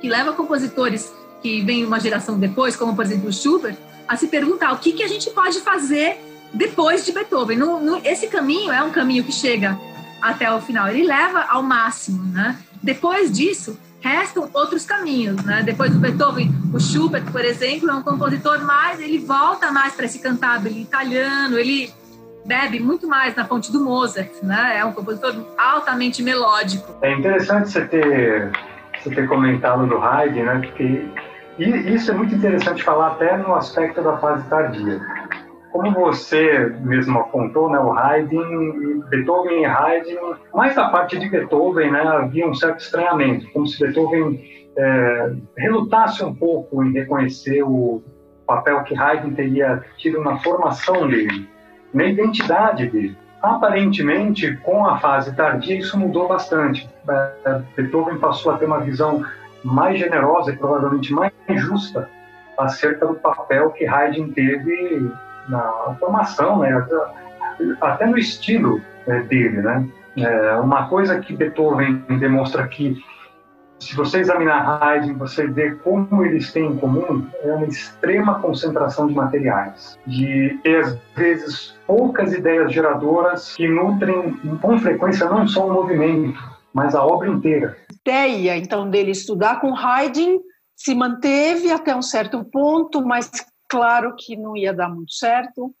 que 0.00 0.08
leva 0.08 0.32
compositores 0.32 1.12
que 1.42 1.62
vêm 1.62 1.84
uma 1.84 2.00
geração 2.00 2.38
depois, 2.38 2.76
como 2.76 2.94
por 2.94 3.04
exemplo 3.04 3.32
Schubert, 3.32 3.76
a 4.06 4.16
se 4.16 4.28
perguntar 4.28 4.72
o 4.72 4.78
que, 4.78 4.92
que 4.92 5.02
a 5.02 5.08
gente 5.08 5.30
pode 5.30 5.60
fazer 5.60 6.18
depois 6.52 7.04
de 7.04 7.12
Beethoven. 7.12 7.58
No, 7.58 7.80
no, 7.80 8.00
esse 8.04 8.26
caminho 8.28 8.72
é 8.72 8.82
um 8.82 8.90
caminho 8.90 9.22
que 9.22 9.32
chega 9.32 9.78
até 10.20 10.50
o 10.52 10.60
final, 10.60 10.88
ele 10.88 11.06
leva 11.06 11.44
ao 11.48 11.62
máximo, 11.62 12.24
né? 12.32 12.58
Depois 12.82 13.30
disso, 13.30 13.78
restam 14.00 14.48
outros 14.52 14.84
caminhos, 14.84 15.44
né? 15.44 15.62
Depois 15.62 15.92
do 15.92 15.98
Beethoven, 15.98 16.52
o 16.72 16.80
Schubert, 16.80 17.30
por 17.30 17.44
exemplo, 17.44 17.90
é 17.90 17.94
um 17.94 18.02
compositor 18.02 18.64
mais, 18.64 19.00
ele 19.00 19.18
volta 19.18 19.70
mais 19.70 19.94
para 19.94 20.06
esse 20.06 20.18
cantabile 20.18 20.82
italiano, 20.82 21.58
ele 21.58 21.92
bebe 22.44 22.80
muito 22.80 23.06
mais 23.06 23.34
na 23.36 23.44
fonte 23.44 23.70
do 23.70 23.84
Mozart, 23.84 24.30
né? 24.42 24.78
É 24.78 24.84
um 24.84 24.92
compositor 24.92 25.34
altamente 25.56 26.22
melódico. 26.22 26.96
É 27.02 27.12
interessante 27.12 27.70
você 27.70 27.84
ter, 27.84 28.50
você 29.08 29.14
ter 29.14 29.28
comentado 29.28 29.86
do 29.86 29.98
Haydn, 29.98 30.44
né? 30.44 30.60
Porque 30.64 31.06
isso 31.58 32.10
é 32.10 32.14
muito 32.14 32.34
interessante 32.34 32.82
falar 32.82 33.08
até 33.08 33.36
no 33.36 33.54
aspecto 33.54 34.02
da 34.02 34.16
fase 34.18 34.48
tardia. 34.48 35.00
Como 35.72 35.92
você 35.92 36.72
mesmo 36.80 37.18
apontou, 37.18 37.70
né, 37.70 37.78
o 37.78 37.92
Haydn, 37.92 39.02
Beethoven 39.10 39.62
e 39.62 39.66
Haydn, 39.66 40.36
mais 40.54 40.74
da 40.74 40.88
parte 40.88 41.18
de 41.18 41.28
Beethoven, 41.28 41.90
né, 41.90 42.00
havia 42.00 42.48
um 42.48 42.54
certo 42.54 42.80
estranhamento, 42.80 43.46
como 43.52 43.66
se 43.66 43.78
Beethoven 43.78 44.40
é, 44.76 45.32
relutasse 45.58 46.24
um 46.24 46.34
pouco 46.34 46.82
em 46.82 46.92
reconhecer 46.92 47.62
o 47.62 48.02
papel 48.46 48.82
que 48.84 48.96
Haydn 48.96 49.34
teria 49.34 49.84
tido 49.98 50.22
na 50.22 50.38
formação 50.38 51.06
dele 51.06 51.48
na 51.92 52.04
identidade 52.04 52.88
dele. 52.88 53.16
Aparentemente, 53.42 54.56
com 54.58 54.84
a 54.86 54.98
fase 54.98 55.34
tardia, 55.34 55.78
isso 55.78 55.96
mudou 55.98 56.28
bastante. 56.28 56.88
É, 57.08 57.62
Beethoven 57.76 58.18
passou 58.18 58.52
a 58.52 58.58
ter 58.58 58.64
uma 58.64 58.80
visão 58.80 59.24
mais 59.62 59.98
generosa 59.98 60.52
e 60.52 60.56
provavelmente 60.56 61.12
mais 61.12 61.32
justa 61.48 62.08
acerca 62.58 63.06
do 63.06 63.14
papel 63.14 63.70
que 63.70 63.86
Haydn 63.86 64.32
teve 64.32 65.10
na 65.48 65.96
formação, 66.00 66.58
né? 66.58 66.86
até 67.80 68.06
no 68.06 68.18
estilo 68.18 68.80
é, 69.06 69.20
dele. 69.20 69.62
Né? 69.62 69.88
É, 70.16 70.54
uma 70.56 70.88
coisa 70.88 71.20
que 71.20 71.36
Beethoven 71.36 72.02
demonstra 72.18 72.64
aqui 72.64 73.00
se 73.78 73.94
você 73.94 74.18
examinar 74.18 74.82
Haydn, 74.82 75.16
você 75.16 75.46
vê 75.46 75.74
como 75.76 76.24
eles 76.24 76.52
têm 76.52 76.66
em 76.66 76.76
comum 76.76 77.26
é 77.42 77.52
uma 77.52 77.66
extrema 77.66 78.40
concentração 78.40 79.06
de 79.06 79.14
materiais, 79.14 79.98
de 80.06 80.58
às 80.66 80.98
vezes 81.16 81.74
poucas 81.86 82.32
ideias 82.32 82.72
geradoras 82.72 83.54
que 83.54 83.68
nutrem 83.68 84.34
com 84.60 84.78
frequência 84.78 85.28
não 85.28 85.46
só 85.46 85.66
o 85.66 85.72
movimento, 85.72 86.38
mas 86.72 86.94
a 86.94 87.04
obra 87.04 87.28
inteira. 87.28 87.76
A 87.88 87.94
ideia 87.94 88.56
então 88.56 88.90
dele 88.90 89.12
estudar 89.12 89.60
com 89.60 89.74
Haydn 89.74 90.40
se 90.76 90.94
manteve 90.94 91.70
até 91.70 91.94
um 91.94 92.02
certo 92.02 92.44
ponto, 92.44 93.04
mas 93.04 93.30
claro 93.68 94.14
que 94.16 94.36
não 94.36 94.56
ia 94.56 94.72
dar 94.72 94.88
muito 94.88 95.12
certo. 95.12 95.74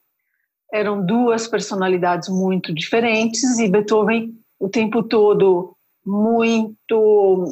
Eram 0.72 1.04
duas 1.04 1.48
personalidades 1.48 2.28
muito 2.28 2.74
diferentes 2.74 3.58
e 3.58 3.68
Beethoven 3.68 4.34
o 4.60 4.68
tempo 4.68 5.02
todo 5.02 5.74
muito 6.04 7.46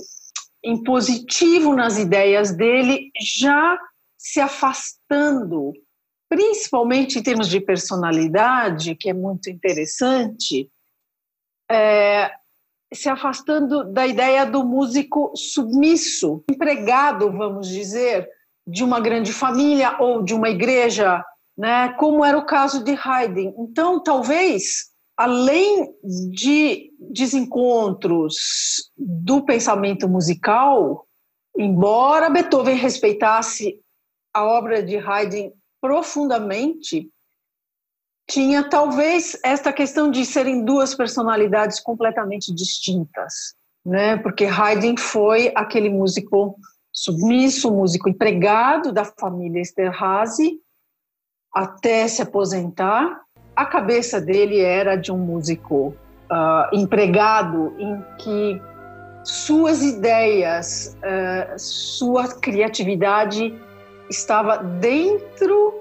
impositivo 0.66 1.75
nas 1.75 1.96
ideias 1.96 2.54
dele, 2.54 3.11
já 3.20 3.78
se 4.18 4.40
afastando, 4.40 5.73
principalmente 6.28 7.18
em 7.18 7.23
termos 7.23 7.49
de 7.49 7.61
personalidade, 7.61 8.96
que 8.96 9.08
é 9.08 9.14
muito 9.14 9.49
interessante, 9.49 10.68
é, 11.70 12.32
se 12.92 13.08
afastando 13.08 13.85
da 13.92 14.06
ideia 14.06 14.44
do 14.44 14.64
músico 14.64 15.32
submisso, 15.37 16.42
empregado, 16.50 17.30
vamos 17.30 17.68
dizer, 17.68 18.28
de 18.66 18.82
uma 18.82 18.99
grande 18.99 19.32
família 19.32 19.96
ou 20.00 20.23
de 20.23 20.35
uma 20.35 20.49
igreja, 20.49 21.25
né, 21.56 21.90
como 21.94 22.25
era 22.25 22.37
o 22.37 22.46
caso 22.46 22.82
de 22.82 22.94
Haydn. 22.94 23.54
Então, 23.58 24.02
talvez 24.02 24.95
além 25.16 25.94
de 26.32 26.92
desencontros 26.99 28.35
do 28.96 29.42
pensamento 29.44 30.08
musical, 30.08 31.06
embora 31.56 32.28
Beethoven 32.28 32.76
respeitasse 32.76 33.80
a 34.35 34.44
obra 34.44 34.82
de 34.82 34.99
Haydn 34.99 35.52
profundamente, 35.80 37.11
tinha 38.28 38.68
talvez 38.68 39.38
esta 39.44 39.73
questão 39.73 40.11
de 40.11 40.26
serem 40.26 40.64
duas 40.64 40.94
personalidades 40.94 41.80
completamente 41.80 42.52
distintas, 42.52 43.54
né? 43.85 44.16
Porque 44.18 44.44
Haydn 44.44 44.96
foi 44.99 45.52
aquele 45.54 45.88
músico 45.88 46.58
submisso, 46.92 47.70
músico 47.70 48.08
empregado 48.08 48.92
da 48.92 49.04
família 49.04 49.61
Esterhazy 49.61 50.58
até 51.52 52.06
se 52.08 52.20
aposentar, 52.20 53.23
a 53.56 53.64
cabeça 53.64 54.20
dele 54.20 54.60
era 54.60 54.96
de 54.96 55.10
um 55.10 55.16
músico 55.16 55.96
uh, 56.30 56.76
empregado 56.76 57.75
em 57.78 58.04
que 58.18 58.60
suas 59.25 59.82
ideias, 59.82 60.96
uh, 60.98 61.58
sua 61.58 62.28
criatividade 62.28 63.58
estava 64.10 64.58
dentro 64.58 65.75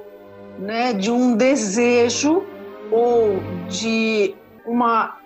né, 0.58 0.94
de 0.94 1.12
um 1.12 1.36
desejo 1.36 2.44
ou 2.89 3.39
de 3.67 4.34
uma 4.65 5.17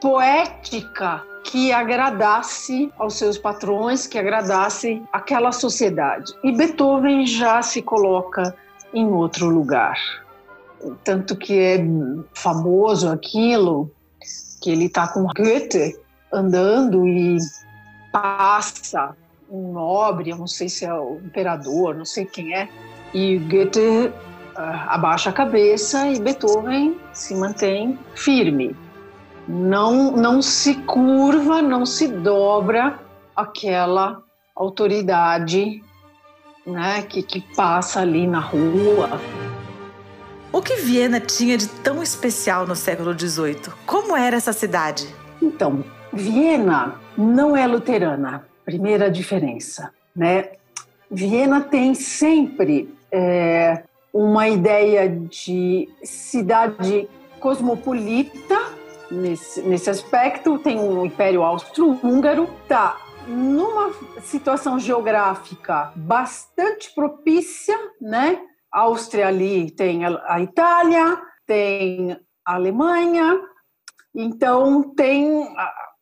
poética 0.00 1.22
que 1.44 1.72
agradasse 1.72 2.90
aos 2.98 3.14
seus 3.14 3.38
patrões, 3.38 4.06
que 4.06 4.18
agradasse 4.18 5.02
aquela 5.12 5.52
sociedade. 5.52 6.32
E 6.42 6.52
Beethoven 6.52 7.26
já 7.26 7.62
se 7.62 7.82
coloca 7.82 8.54
em 8.92 9.06
outro 9.06 9.48
lugar 9.48 9.98
tanto 11.04 11.36
que 11.36 11.58
é 11.58 11.84
famoso 12.34 13.08
aquilo, 13.08 13.90
que 14.60 14.70
ele 14.70 14.86
está 14.86 15.08
com 15.08 15.24
Goethe 15.24 15.98
andando 16.32 17.06
e 17.06 17.38
passa 18.12 19.16
um 19.50 19.72
nobre, 19.72 20.30
eu 20.30 20.36
não 20.36 20.46
sei 20.46 20.68
se 20.68 20.84
é 20.84 20.92
o 20.92 21.18
imperador, 21.24 21.94
não 21.94 22.04
sei 22.04 22.26
quem 22.26 22.54
é, 22.54 22.68
e 23.14 23.38
Goethe 23.38 24.08
uh, 24.08 24.12
abaixa 24.88 25.30
a 25.30 25.32
cabeça 25.32 26.06
e 26.08 26.20
Beethoven 26.20 26.98
se 27.12 27.34
mantém 27.34 27.98
firme. 28.14 28.76
Não, 29.46 30.12
não 30.12 30.42
se 30.42 30.74
curva, 30.82 31.62
não 31.62 31.86
se 31.86 32.08
dobra 32.08 32.98
aquela 33.34 34.22
autoridade 34.54 35.82
né, 36.66 37.00
que, 37.02 37.22
que 37.22 37.40
passa 37.54 38.00
ali 38.00 38.26
na 38.26 38.40
rua. 38.40 39.08
O 40.50 40.62
que 40.62 40.76
Viena 40.76 41.20
tinha 41.20 41.58
de 41.58 41.68
tão 41.68 42.02
especial 42.02 42.66
no 42.66 42.74
século 42.74 43.16
XVIII? 43.18 43.72
Como 43.84 44.16
era 44.16 44.36
essa 44.36 44.52
cidade? 44.52 45.06
Então, 45.42 45.84
Viena 46.12 46.94
não 47.16 47.54
é 47.54 47.66
luterana, 47.66 48.46
primeira 48.64 49.10
diferença, 49.10 49.92
né? 50.16 50.52
Viena 51.10 51.60
tem 51.60 51.94
sempre 51.94 52.94
é, 53.12 53.82
uma 54.12 54.48
ideia 54.48 55.08
de 55.08 55.88
cidade 56.02 57.08
cosmopolita, 57.38 58.58
nesse, 59.10 59.60
nesse 59.62 59.90
aspecto. 59.90 60.58
Tem 60.58 60.78
o 60.78 61.04
Império 61.04 61.42
Austro-Húngaro, 61.42 62.48
tá 62.66 62.96
numa 63.26 63.92
situação 64.22 64.78
geográfica 64.78 65.92
bastante 65.94 66.90
propícia, 66.94 67.78
né? 68.00 68.40
Áustria 68.72 69.28
ali 69.28 69.70
tem 69.70 70.04
a 70.04 70.40
Itália, 70.40 71.20
tem 71.46 72.18
a 72.44 72.54
Alemanha, 72.54 73.40
então 74.14 74.94
tem, 74.94 75.46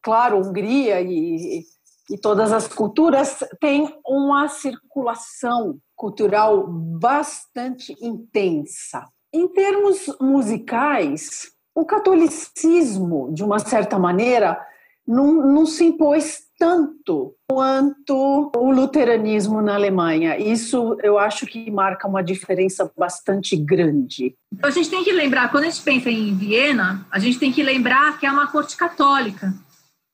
claro, 0.02 0.38
Hungria 0.38 1.00
e, 1.00 1.62
e 2.10 2.18
todas 2.18 2.52
as 2.52 2.68
culturas 2.68 3.38
têm 3.60 3.92
uma 4.06 4.48
circulação 4.48 5.78
cultural 5.94 6.66
bastante 6.66 7.96
intensa. 8.00 9.06
Em 9.32 9.48
termos 9.48 10.06
musicais, 10.20 11.50
o 11.74 11.84
catolicismo, 11.84 13.32
de 13.32 13.44
uma 13.44 13.58
certa 13.58 13.98
maneira, 13.98 14.58
não, 15.06 15.34
não 15.34 15.66
se 15.66 15.84
impôs 15.84 16.45
tanto 16.58 17.34
quanto 17.48 18.50
o 18.56 18.70
luteranismo 18.70 19.60
na 19.60 19.74
Alemanha. 19.74 20.38
Isso 20.38 20.96
eu 21.02 21.18
acho 21.18 21.46
que 21.46 21.70
marca 21.70 22.08
uma 22.08 22.22
diferença 22.22 22.90
bastante 22.96 23.56
grande. 23.56 24.34
Então 24.52 24.68
a 24.68 24.72
gente 24.72 24.90
tem 24.90 25.04
que 25.04 25.12
lembrar, 25.12 25.50
quando 25.50 25.64
a 25.64 25.70
gente 25.70 25.82
pensa 25.82 26.10
em 26.10 26.34
Viena, 26.34 27.06
a 27.10 27.18
gente 27.18 27.38
tem 27.38 27.52
que 27.52 27.62
lembrar 27.62 28.18
que 28.18 28.26
é 28.26 28.30
uma 28.30 28.46
corte 28.46 28.76
católica 28.76 29.54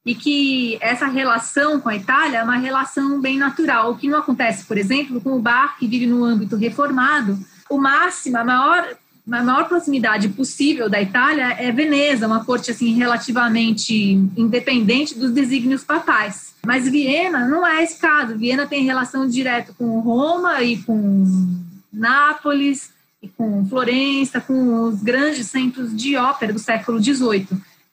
e 0.04 0.14
que 0.14 0.78
essa 0.80 1.06
relação 1.06 1.80
com 1.80 1.88
a 1.88 1.96
Itália 1.96 2.38
é 2.38 2.42
uma 2.42 2.56
relação 2.56 3.20
bem 3.20 3.38
natural, 3.38 3.92
o 3.92 3.96
que 3.96 4.08
não 4.08 4.18
acontece, 4.18 4.64
por 4.66 4.76
exemplo, 4.76 5.20
com 5.20 5.34
o 5.34 5.40
Bach, 5.40 5.76
que 5.78 5.86
vive 5.86 6.06
no 6.06 6.24
âmbito 6.24 6.56
reformado. 6.56 7.38
O 7.70 7.78
máximo, 7.78 8.36
a 8.36 8.44
maior 8.44 8.96
a 9.30 9.42
maior 9.42 9.68
proximidade 9.68 10.28
possível 10.30 10.90
da 10.90 11.00
Itália 11.00 11.54
é 11.58 11.70
Veneza, 11.70 12.26
uma 12.26 12.44
corte 12.44 12.70
assim 12.72 12.94
relativamente 12.94 13.94
independente 14.36 15.16
dos 15.16 15.30
desígnios 15.30 15.84
papais. 15.84 16.54
Mas 16.66 16.88
Viena 16.88 17.46
não 17.46 17.66
é 17.66 17.82
esse 17.84 17.98
caso. 18.00 18.36
Viena 18.36 18.66
tem 18.66 18.84
relação 18.84 19.28
direta 19.28 19.72
com 19.78 20.00
Roma 20.00 20.62
e 20.62 20.78
com 20.78 21.24
Nápoles 21.92 22.90
e 23.22 23.28
com 23.28 23.64
Florença, 23.66 24.40
com 24.40 24.88
os 24.88 25.02
grandes 25.02 25.46
centros 25.46 25.96
de 25.96 26.16
ópera 26.16 26.52
do 26.52 26.58
século 26.58 27.00
XVIII. 27.00 27.48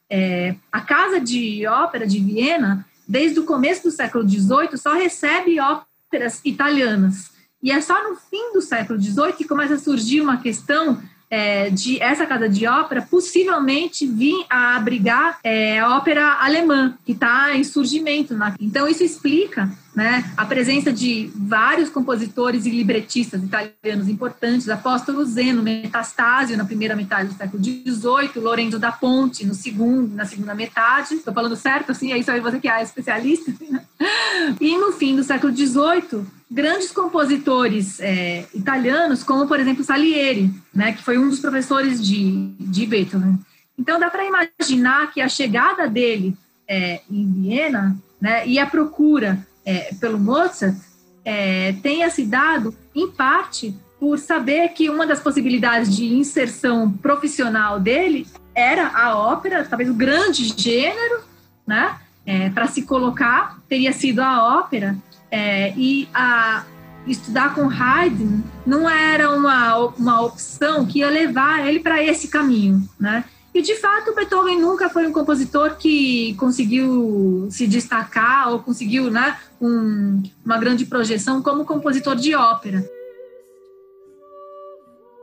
É, 0.10 0.56
a 0.72 0.82
casa 0.82 1.20
de 1.20 1.68
ópera 1.68 2.08
de 2.08 2.20
Viena, 2.20 2.84
desde 3.08 3.40
o 3.40 3.46
começo 3.46 3.84
do 3.84 3.92
século 3.92 4.28
XVIII, 4.28 4.78
só 4.78 4.96
recebe 4.96 5.60
óperas 5.60 6.42
italianas. 6.44 7.30
E 7.62 7.72
é 7.72 7.80
só 7.82 8.10
no 8.10 8.16
fim 8.16 8.54
do 8.54 8.62
século 8.62 9.00
XVIII 9.00 9.34
que 9.34 9.48
começa 9.48 9.76
a 9.76 9.80
surgir 9.80 10.22
uma 10.22 10.38
questão 10.38 11.00
é, 11.30 11.70
de 11.70 12.02
essa 12.02 12.26
casa 12.26 12.50
de 12.50 12.66
ópera 12.66 13.02
possivelmente 13.02 14.06
vir 14.06 14.46
a 14.50 14.76
abrigar 14.76 15.40
é, 15.44 15.80
a 15.80 15.96
ópera 15.96 16.38
alemã, 16.42 16.98
que 17.06 17.12
está 17.12 17.56
em 17.56 17.64
surgimento. 17.64 18.34
Na... 18.34 18.56
Então, 18.60 18.88
isso 18.88 19.04
explica 19.04 19.70
né, 19.96 20.24
a 20.38 20.46
presença 20.46 20.94
de 20.94 21.30
vários 21.36 21.90
compositores 21.90 22.66
e 22.66 22.70
libretistas 22.70 23.44
italianos 23.44 24.08
importantes, 24.08 24.70
Apóstolo 24.70 25.26
Zeno, 25.26 25.62
Metastasio 25.62 26.58
na 26.58 26.66
primeira 26.66 26.96
metade 26.96 27.30
do 27.30 27.36
século 27.36 27.62
XVIII, 27.62 28.32
Lorenzo 28.38 28.80
da 28.80 28.92
Ponte 28.92 29.46
no 29.46 29.54
segundo, 29.54 30.16
na 30.16 30.26
segunda 30.26 30.56
metade, 30.56 31.16
estou 31.16 31.34
falando 31.34 31.56
certo 31.56 31.92
assim, 31.92 32.14
é 32.14 32.18
isso 32.18 32.32
aí 32.32 32.40
você 32.40 32.60
que 32.60 32.70
é 32.70 32.82
especialista, 32.82 33.52
e 34.62 34.78
no 34.78 34.94
fim 34.94 35.16
do 35.16 35.24
século 35.24 35.54
XVIII, 35.54 36.26
grandes 36.50 36.92
compositores 36.92 38.00
é, 38.00 38.46
italianos, 38.54 39.24
como 39.24 39.48
por 39.48 39.60
exemplo 39.60 39.84
Salieri, 39.84 40.52
né, 40.74 40.94
que 40.94 41.04
foi 41.04 41.18
um 41.18 41.30
dos 41.30 41.40
professores 41.40 42.06
de, 42.06 42.54
de 42.60 42.86
Beethoven. 42.86 43.40
Então 43.78 44.00
dá 44.00 44.10
para 44.10 44.26
imaginar 44.26 45.12
que 45.12 45.22
a 45.22 45.30
chegada 45.30 45.88
dele 45.88 46.36
é, 46.68 47.02
em 47.10 47.32
Viena 47.32 47.96
né, 48.20 48.48
e 48.48 48.58
a 48.60 48.66
procura 48.66 49.46
é, 49.66 49.94
pelo 50.00 50.20
Mozart 50.20 50.76
é, 51.24 51.74
tenha 51.84 52.10
se 52.10 52.26
dado, 52.26 52.76
em 52.96 53.10
parte, 53.10 53.76
por 54.00 54.18
saber 54.18 54.70
que 54.70 54.90
uma 54.90 55.06
das 55.06 55.20
possibilidades 55.20 55.96
de 55.96 56.06
inserção 56.14 56.92
profissional 56.92 57.80
dele 57.80 58.26
era 58.56 58.88
a 58.88 59.16
ópera, 59.16 59.64
talvez 59.66 59.90
o 59.90 59.94
grande 59.94 60.54
gênero, 60.58 61.22
né, 61.68 61.98
é, 62.26 62.50
para 62.50 62.68
se 62.68 62.84
colocar, 62.84 63.60
teria 63.68 63.94
sido 63.94 64.22
a 64.22 64.60
ópera, 64.60 64.98
é, 65.32 65.74
e 65.76 66.08
a 66.14 66.66
estudar 67.08 67.56
com 67.56 67.70
Haydn 67.70 68.42
não 68.66 68.90
era 68.90 69.32
uma, 69.32 69.76
uma 69.98 70.22
opção 70.22 70.86
que 70.86 71.00
ia 71.00 71.10
levar 71.10 71.68
ele 71.68 71.80
para 71.80 72.04
esse 72.04 72.28
caminho, 72.28 72.88
né? 73.00 73.24
E 73.54 73.62
de 73.62 73.76
fato, 73.76 74.14
Beethoven 74.14 74.62
nunca 74.62 74.90
foi 74.90 75.08
um 75.08 75.12
compositor 75.12 75.76
que 75.76 76.36
conseguiu 76.36 77.48
se 77.50 77.66
destacar 77.66 78.50
ou 78.52 78.60
conseguiu, 78.60 79.10
né, 79.10 79.38
um, 79.60 80.22
uma 80.46 80.58
grande 80.60 80.86
projeção 80.86 81.42
como 81.42 81.66
compositor 81.66 82.16
de 82.16 82.36
ópera. 82.36 82.88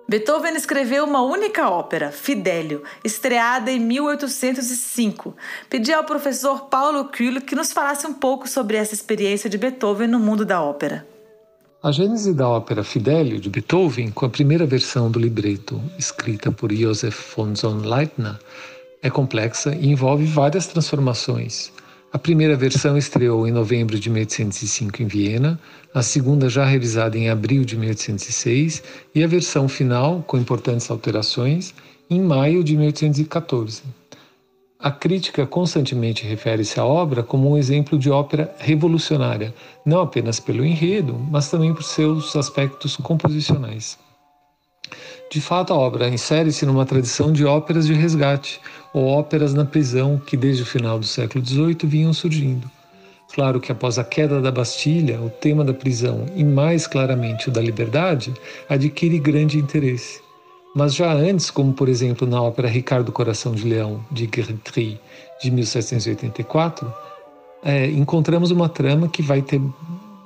Beethoven 0.08 0.54
escreveu 0.54 1.04
uma 1.04 1.20
única 1.20 1.68
ópera, 1.68 2.12
Fidelio, 2.12 2.84
estreada 3.02 3.72
em 3.72 3.80
1805. 3.80 5.34
Pedi 5.68 5.92
ao 5.92 6.04
professor 6.04 6.66
Paulo 6.66 7.06
Kühl 7.06 7.40
que 7.40 7.56
nos 7.56 7.72
falasse 7.72 8.06
um 8.06 8.14
pouco 8.14 8.48
sobre 8.48 8.76
essa 8.76 8.94
experiência 8.94 9.50
de 9.50 9.58
Beethoven 9.58 10.06
no 10.06 10.20
mundo 10.20 10.44
da 10.44 10.62
ópera. 10.62 11.04
A 11.82 11.90
gênese 11.90 12.32
da 12.32 12.48
ópera 12.48 12.84
Fidelio 12.84 13.40
de 13.40 13.50
Beethoven, 13.50 14.12
com 14.12 14.24
a 14.24 14.30
primeira 14.30 14.64
versão 14.64 15.10
do 15.10 15.18
libreto 15.18 15.82
escrita 15.98 16.52
por 16.52 16.72
Joseph 16.72 17.34
von 17.34 17.52
Leitner, 17.84 18.38
é 19.02 19.10
complexa 19.10 19.74
e 19.74 19.88
envolve 19.88 20.24
várias 20.24 20.68
transformações. 20.68 21.72
A 22.16 22.18
primeira 22.18 22.56
versão 22.56 22.96
estreou 22.96 23.46
em 23.46 23.52
novembro 23.52 24.00
de 24.00 24.08
1805 24.08 25.02
em 25.02 25.06
Viena, 25.06 25.60
a 25.92 26.02
segunda 26.02 26.48
já 26.48 26.64
revisada 26.64 27.18
em 27.18 27.28
abril 27.28 27.62
de 27.62 27.76
1806 27.76 28.82
e 29.14 29.22
a 29.22 29.26
versão 29.26 29.68
final, 29.68 30.24
com 30.26 30.38
importantes 30.38 30.90
alterações, 30.90 31.74
em 32.08 32.22
maio 32.22 32.64
de 32.64 32.74
1814. 32.74 33.82
A 34.78 34.90
crítica 34.90 35.46
constantemente 35.46 36.24
refere-se 36.24 36.80
à 36.80 36.86
obra 36.86 37.22
como 37.22 37.50
um 37.50 37.58
exemplo 37.58 37.98
de 37.98 38.10
ópera 38.10 38.50
revolucionária, 38.60 39.54
não 39.84 40.00
apenas 40.00 40.40
pelo 40.40 40.64
enredo, 40.64 41.20
mas 41.30 41.50
também 41.50 41.74
por 41.74 41.82
seus 41.82 42.34
aspectos 42.34 42.96
composicionais. 42.96 43.98
De 45.30 45.40
fato, 45.40 45.72
a 45.72 45.76
obra 45.76 46.08
insere-se 46.08 46.64
numa 46.64 46.86
tradição 46.86 47.32
de 47.32 47.44
óperas 47.44 47.86
de 47.86 47.92
resgate, 47.92 48.60
ou 48.92 49.06
óperas 49.06 49.52
na 49.52 49.64
prisão 49.64 50.18
que 50.18 50.36
desde 50.36 50.62
o 50.62 50.66
final 50.66 50.98
do 50.98 51.06
século 51.06 51.44
XVIII 51.44 51.78
vinham 51.84 52.12
surgindo. 52.12 52.70
Claro 53.34 53.60
que 53.60 53.72
após 53.72 53.98
a 53.98 54.04
queda 54.04 54.40
da 54.40 54.50
Bastilha, 54.50 55.20
o 55.20 55.28
tema 55.28 55.64
da 55.64 55.74
prisão 55.74 56.24
e 56.34 56.44
mais 56.44 56.86
claramente 56.86 57.48
o 57.48 57.52
da 57.52 57.60
liberdade 57.60 58.32
adquire 58.68 59.18
grande 59.18 59.58
interesse. 59.58 60.20
Mas 60.74 60.94
já 60.94 61.12
antes, 61.12 61.50
como 61.50 61.72
por 61.72 61.88
exemplo 61.88 62.26
na 62.26 62.40
ópera 62.40 62.68
Ricardo 62.68 63.10
Coração 63.10 63.54
de 63.54 63.66
Leão, 63.68 64.04
de 64.10 64.26
Guertry, 64.26 65.00
de 65.42 65.50
1784, 65.50 66.92
é, 67.64 67.86
encontramos 67.90 68.50
uma 68.50 68.68
trama 68.68 69.08
que 69.08 69.22
vai 69.22 69.42
ter 69.42 69.60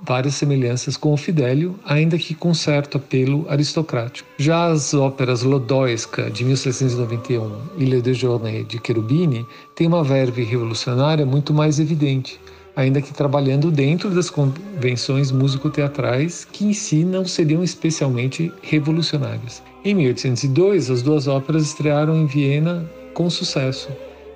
várias 0.03 0.35
semelhanças 0.35 0.97
com 0.97 1.13
o 1.13 1.17
Fidélio, 1.17 1.79
ainda 1.85 2.19
que 2.19 2.35
com 2.35 2.55
certo 2.55 2.99
apelo 2.99 3.47
aristocrático. 3.49 4.29
Já 4.39 4.67
as 4.67 4.95
óperas 4.95 5.43
Lodoiska, 5.43 6.31
de 6.31 6.45
1791, 6.45 7.51
e 7.77 7.85
Le 7.85 8.01
Déjeuner, 8.01 8.65
de 8.65 8.81
Cherubini, 8.85 9.47
têm 9.75 9.87
uma 9.87 10.03
verve 10.03 10.43
revolucionária 10.43 11.27
muito 11.27 11.53
mais 11.53 11.79
evidente, 11.79 12.41
ainda 12.75 13.03
que 13.03 13.13
trabalhando 13.13 13.71
dentro 13.71 14.11
das 14.11 14.31
convenções 14.31 15.31
musicoteatrais 15.31 16.47
que 16.51 16.65
em 16.65 16.73
si 16.73 17.05
não 17.05 17.25
seriam 17.25 17.63
especialmente 17.63 18.53
revolucionárias. 18.63 19.63
Em 19.85 19.95
1802, 19.95 20.91
as 20.91 21.03
duas 21.03 21.27
óperas 21.27 21.65
estrearam 21.65 22.17
em 22.17 22.27
Viena 22.27 22.91
com 23.15 23.29
sucesso, 23.29 23.89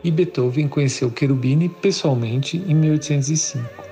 e 0.03 0.11
Beethoven 0.11 0.69
conheceu 0.69 1.11
Cherubini 1.19 1.69
pessoalmente 1.69 2.63
em 2.69 2.75
1805. 2.75 3.84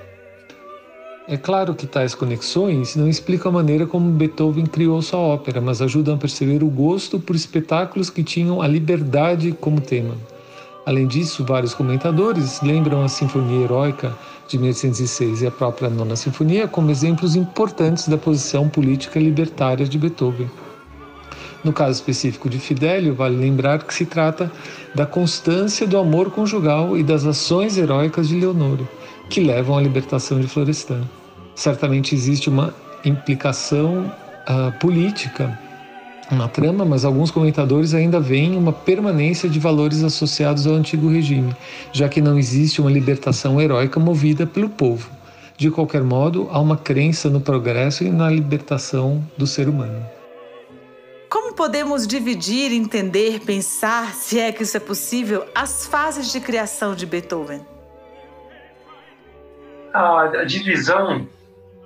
É 1.28 1.37
claro 1.37 1.72
que 1.72 1.87
tais 1.87 2.16
conexões 2.16 2.96
não 2.96 3.08
explicam 3.08 3.50
a 3.50 3.54
maneira 3.54 3.87
como 3.87 4.11
Beethoven 4.11 4.66
criou 4.66 5.00
sua 5.00 5.20
ópera, 5.20 5.61
mas 5.61 5.80
ajudam 5.80 6.16
a 6.16 6.18
perceber 6.18 6.64
o 6.64 6.68
gosto 6.68 7.20
por 7.20 7.37
espetáculos 7.37 8.11
que 8.11 8.24
tinham 8.24 8.61
a 8.61 8.66
liberdade 8.66 9.52
como 9.52 9.80
tema. 9.80 10.16
Além 10.85 11.06
disso, 11.06 11.44
vários 11.44 11.74
comentadores 11.74 12.61
lembram 12.61 13.04
a 13.04 13.08
Sinfonia 13.08 13.62
Heroica 13.62 14.12
de 14.48 14.58
1806 14.58 15.42
e 15.42 15.46
a 15.46 15.50
própria 15.52 15.88
Nona 15.88 16.16
Sinfonia 16.16 16.66
como 16.66 16.90
exemplos 16.90 17.37
importantes 17.37 18.08
da 18.08 18.18
posição 18.18 18.68
política 18.68 19.20
libertária 19.20 19.87
de 19.87 19.96
Beethoven. 19.96 20.50
No 21.62 21.72
caso 21.72 21.92
específico 21.92 22.50
de 22.50 22.58
Fidelio, 22.58 23.14
vale 23.14 23.37
lembrar 23.37 23.85
que 23.85 23.94
se 23.94 24.06
trata 24.06 24.50
da 24.92 25.06
constância 25.06 25.87
do 25.87 25.96
amor 25.96 26.32
conjugal 26.32 26.98
e 26.98 27.04
das 27.04 27.24
ações 27.24 27.78
heróicas 27.78 28.26
de 28.26 28.35
Leonore 28.35 28.88
que 29.28 29.40
levam 29.40 29.76
à 29.76 29.80
libertação 29.80 30.40
de 30.40 30.46
Florestan. 30.46 31.02
Certamente 31.54 32.14
existe 32.14 32.48
uma 32.48 32.74
implicação 33.04 34.12
uh, 34.48 34.78
política 34.78 35.58
na 36.30 36.48
trama, 36.48 36.85
mas 36.85 37.04
alguns 37.04 37.30
comentadores 37.30 37.94
ainda 37.94 38.18
veem 38.18 38.56
uma 38.56 38.72
permanência 38.72 39.48
de 39.48 39.58
valores 39.58 40.02
associados 40.02 40.66
ao 40.66 40.74
antigo 40.74 41.08
regime, 41.08 41.54
já 41.92 42.08
que 42.08 42.20
não 42.20 42.38
existe 42.38 42.80
uma 42.80 42.90
libertação 42.90 43.61
heróica 43.61 44.00
movida 44.00 44.46
pelo 44.46 44.68
povo. 44.68 45.11
De 45.56 45.70
qualquer 45.70 46.02
modo, 46.02 46.48
há 46.50 46.58
uma 46.58 46.76
crença 46.76 47.28
no 47.28 47.40
progresso 47.40 48.02
e 48.04 48.11
na 48.11 48.28
libertação 48.30 49.22
do 49.37 49.46
ser 49.46 49.68
humano. 49.68 50.04
Como 51.28 51.54
podemos 51.54 52.06
dividir, 52.06 52.72
entender, 52.72 53.40
pensar, 53.40 54.14
se 54.14 54.38
é 54.38 54.50
que 54.52 54.62
isso 54.62 54.76
é 54.76 54.80
possível, 54.80 55.44
as 55.54 55.87
fases 55.87 56.32
de 56.32 56.40
criação 56.40 56.94
de 56.94 57.06
Beethoven? 57.06 57.71
A, 59.92 60.44
divisão 60.44 61.28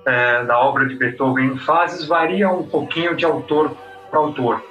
é, 0.05 0.45
da 0.45 0.59
obra 0.59 0.87
de 0.87 0.95
Beethoven 0.95 1.53
em 1.53 1.57
fases 1.57 2.05
varia 2.07 2.49
um 2.49 2.67
pouquinho 2.67 3.15
de 3.15 3.25
autor 3.25 3.75
para 4.09 4.19
autor, 4.19 4.63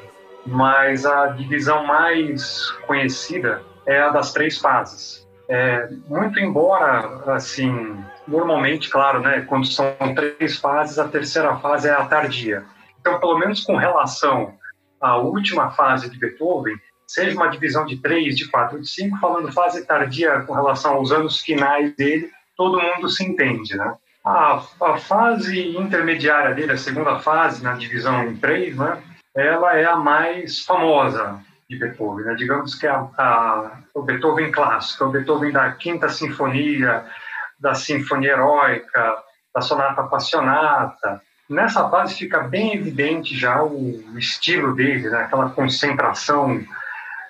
mas 0.46 1.04
a 1.04 1.26
divisão 1.28 1.84
mais 1.86 2.70
conhecida 2.86 3.62
é 3.84 4.00
a 4.00 4.08
das 4.08 4.32
três 4.32 4.58
fases. 4.58 5.26
É, 5.48 5.88
muito 6.08 6.40
embora, 6.40 7.34
assim, 7.34 7.96
normalmente, 8.26 8.90
claro, 8.90 9.20
né, 9.20 9.42
quando 9.42 9.66
são 9.66 9.94
três 10.14 10.58
fases, 10.58 10.98
a 10.98 11.06
terceira 11.06 11.56
fase 11.58 11.88
é 11.88 11.92
a 11.92 12.04
tardia. 12.04 12.64
Então, 13.00 13.20
pelo 13.20 13.38
menos 13.38 13.62
com 13.62 13.76
relação 13.76 14.54
à 15.00 15.16
última 15.16 15.70
fase 15.70 16.10
de 16.10 16.18
Beethoven, 16.18 16.74
seja 17.06 17.36
uma 17.36 17.48
divisão 17.48 17.86
de 17.86 17.98
três, 17.98 18.36
de 18.36 18.50
quatro, 18.50 18.80
de 18.80 18.88
cinco, 18.88 19.18
falando 19.18 19.52
fase 19.52 19.86
tardia 19.86 20.40
com 20.40 20.52
relação 20.52 20.94
aos 20.94 21.12
anos 21.12 21.40
finais 21.40 21.94
dele, 21.94 22.30
todo 22.56 22.80
mundo 22.80 23.08
se 23.08 23.24
entende, 23.24 23.76
né? 23.76 23.94
A, 24.24 24.60
a 24.80 24.98
fase 24.98 25.76
intermediária 25.76 26.54
dele, 26.54 26.72
a 26.72 26.78
segunda 26.78 27.20
fase, 27.20 27.62
na 27.62 27.74
divisão 27.74 28.24
em 28.24 28.36
três, 28.36 28.76
né? 28.76 29.00
ela 29.36 29.76
é 29.76 29.84
a 29.84 29.96
mais 29.96 30.64
famosa 30.64 31.40
de 31.68 31.78
Beethoven. 31.78 32.24
Né? 32.24 32.34
Digamos 32.34 32.74
que 32.74 32.86
é 32.86 32.90
a, 32.90 33.08
a, 33.18 33.78
o 33.94 34.02
Beethoven 34.02 34.50
clássico, 34.50 35.04
o 35.04 35.10
Beethoven 35.10 35.52
da 35.52 35.70
Quinta 35.72 36.08
Sinfonia, 36.08 37.04
da 37.60 37.74
Sinfonia 37.74 38.32
Heróica, 38.32 39.16
da 39.54 39.60
Sonata 39.60 40.02
Passionata. 40.04 41.20
Nessa 41.48 41.88
fase 41.88 42.14
fica 42.14 42.40
bem 42.40 42.74
evidente 42.74 43.36
já 43.36 43.62
o 43.62 44.02
estilo 44.18 44.74
dele, 44.74 45.08
né? 45.10 45.18
aquela 45.18 45.50
concentração 45.50 46.60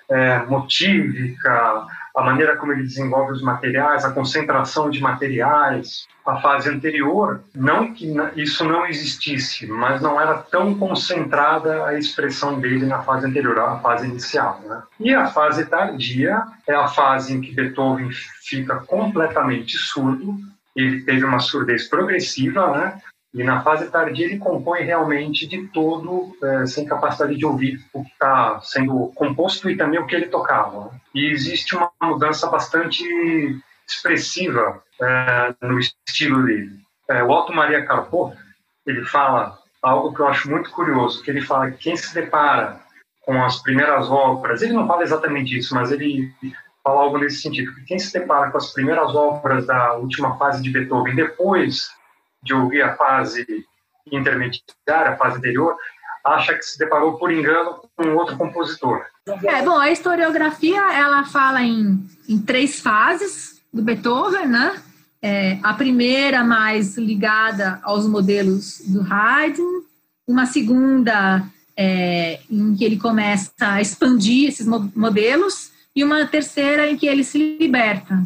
é, 0.09 0.39
motívica, 0.45 1.85
a 2.17 2.23
maneira 2.23 2.57
como 2.57 2.73
ele 2.73 2.81
desenvolve 2.81 3.31
os 3.31 3.43
materiais, 3.43 4.03
a 4.03 4.11
concentração 4.11 4.89
de 4.89 4.99
materiais. 4.99 6.07
A 6.25 6.41
fase 6.41 6.67
anterior, 6.67 7.41
não 7.55 7.93
que 7.93 8.13
isso 8.35 8.65
não 8.65 8.85
existisse, 8.85 9.65
mas 9.67 10.01
não 10.01 10.19
era 10.19 10.33
tão 10.33 10.75
concentrada 10.77 11.85
a 11.85 11.97
expressão 11.97 12.59
dele 12.59 12.85
na 12.85 13.01
fase 13.03 13.27
anterior, 13.27 13.57
a 13.59 13.79
fase 13.79 14.07
inicial. 14.07 14.59
Né? 14.65 14.81
E 14.99 15.13
a 15.13 15.27
fase 15.27 15.65
tardia 15.65 16.41
é 16.67 16.73
a 16.73 16.87
fase 16.87 17.33
em 17.33 17.39
que 17.39 17.53
Beethoven 17.53 18.09
fica 18.43 18.77
completamente 18.77 19.77
surdo, 19.77 20.35
ele 20.75 21.01
teve 21.01 21.23
uma 21.23 21.39
surdez 21.39 21.87
progressiva, 21.87 22.71
né? 22.71 22.99
E 23.37 23.43
na 23.43 23.61
fase 23.61 23.91
tardia 23.91 24.25
ele 24.25 24.39
compõe 24.39 24.81
realmente 24.81 25.45
de 25.45 25.67
todo, 25.67 26.35
é, 26.43 26.65
sem 26.65 26.87
capacidade 26.87 27.37
de 27.37 27.45
ouvir 27.45 27.79
o 27.93 28.03
que 28.03 28.09
está 28.09 28.59
sendo 28.61 29.11
composto 29.13 29.69
e 29.69 29.77
também 29.77 29.99
o 29.99 30.07
que 30.07 30.15
ele 30.15 30.25
tocava. 30.25 30.89
E 31.13 31.27
existe 31.27 31.75
uma 31.75 31.91
mudança 32.01 32.49
bastante 32.49 33.03
expressiva 33.87 34.81
é, 34.99 35.55
no 35.61 35.79
estilo 35.79 36.47
dele. 36.47 36.79
É, 37.07 37.21
o 37.21 37.29
Otto 37.29 37.53
Maria 37.53 37.85
Carpo, 37.85 38.33
ele 38.87 39.05
fala 39.05 39.59
algo 39.83 40.15
que 40.15 40.19
eu 40.19 40.27
acho 40.27 40.49
muito 40.49 40.71
curioso, 40.71 41.21
que 41.21 41.29
ele 41.29 41.41
fala 41.41 41.69
que 41.69 41.77
quem 41.77 41.95
se 41.95 42.15
depara 42.15 42.81
com 43.21 43.43
as 43.43 43.61
primeiras 43.61 44.09
obras, 44.09 44.63
ele 44.63 44.73
não 44.73 44.87
fala 44.87 45.03
exatamente 45.03 45.55
isso, 45.55 45.75
mas 45.75 45.91
ele 45.91 46.33
fala 46.83 47.01
algo 47.01 47.19
nesse 47.19 47.41
sentido, 47.41 47.75
que 47.75 47.85
quem 47.85 47.99
se 47.99 48.11
depara 48.17 48.49
com 48.49 48.57
as 48.57 48.73
primeiras 48.73 49.13
obras 49.13 49.67
da 49.67 49.93
última 49.93 50.35
fase 50.39 50.63
de 50.63 50.71
Beethoven, 50.71 51.13
depois 51.13 51.95
de 52.43 52.53
ouvir 52.53 52.81
a 52.81 52.95
fase 52.95 53.45
intermediária, 54.11 55.11
a 55.11 55.17
fase 55.17 55.37
anterior, 55.37 55.75
acha 56.23 56.53
que 56.53 56.63
se 56.63 56.77
deparou 56.77 57.17
por 57.17 57.31
engano 57.31 57.81
com 57.95 58.15
outro 58.15 58.37
compositor. 58.37 59.05
É, 59.45 59.61
bom, 59.61 59.77
a 59.77 59.91
historiografia, 59.91 60.81
ela 60.93 61.25
fala 61.25 61.61
em, 61.61 62.05
em 62.27 62.39
três 62.39 62.79
fases 62.79 63.61
do 63.73 63.81
Beethoven, 63.81 64.47
né? 64.47 64.81
É, 65.21 65.59
a 65.63 65.73
primeira 65.73 66.43
mais 66.43 66.97
ligada 66.97 67.79
aos 67.83 68.07
modelos 68.07 68.81
do 68.85 69.01
Haydn, 69.01 69.83
uma 70.27 70.45
segunda 70.45 71.43
é, 71.75 72.39
em 72.49 72.75
que 72.75 72.83
ele 72.83 72.97
começa 72.97 73.51
a 73.59 73.81
expandir 73.81 74.49
esses 74.49 74.67
modelos 74.95 75.71
e 75.95 76.03
uma 76.03 76.25
terceira 76.25 76.89
em 76.89 76.97
que 76.97 77.07
ele 77.07 77.23
se 77.23 77.57
liberta. 77.57 78.23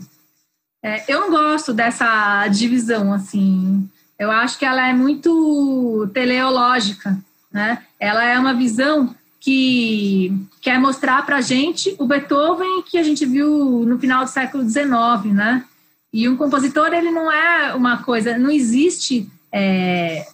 É, 0.84 1.12
eu 1.12 1.22
não 1.22 1.30
gosto 1.30 1.74
dessa 1.74 2.48
divisão, 2.48 3.14
assim, 3.14 3.90
eu 4.22 4.30
acho 4.30 4.60
que 4.60 4.66
ela 4.66 4.88
é 4.88 4.94
muito 4.94 6.08
teleológica, 6.14 7.18
né? 7.52 7.82
Ela 8.00 8.24
é 8.24 8.38
uma 8.38 8.54
visão 8.54 9.16
que 9.40 10.32
quer 10.62 10.80
mostrar 10.80 11.26
para 11.26 11.38
a 11.38 11.42
gente 11.42 11.96
o 11.98 12.06
Beethoven 12.06 12.84
que 12.84 13.00
a 13.00 13.04
gente 13.04 13.26
viu 13.26 13.84
no 13.84 13.98
final 13.98 14.24
do 14.24 14.30
século 14.30 14.64
XIX, 14.64 15.34
né? 15.34 15.66
E 16.14 16.30
um 16.30 16.38
compositor 16.38 16.94
ele 16.94 17.10
não 17.10 17.32
é 17.32 17.74
uma 17.74 18.04
coisa, 18.04 18.38
não 18.38 18.52
existe 18.52 19.28
é, 19.52 20.28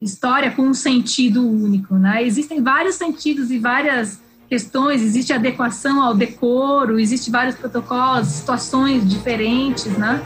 história 0.00 0.50
com 0.50 0.62
um 0.62 0.72
sentido 0.72 1.46
único, 1.46 1.96
né? 1.96 2.24
Existem 2.24 2.62
vários 2.62 2.94
sentidos 2.94 3.50
e 3.50 3.58
várias 3.58 4.18
questões, 4.48 5.02
existe 5.02 5.34
adequação 5.34 6.00
ao 6.02 6.14
decoro, 6.14 6.98
existe 6.98 7.30
vários 7.30 7.54
protocolos, 7.54 8.28
situações 8.28 9.06
diferentes, 9.06 9.94
né? 9.98 10.24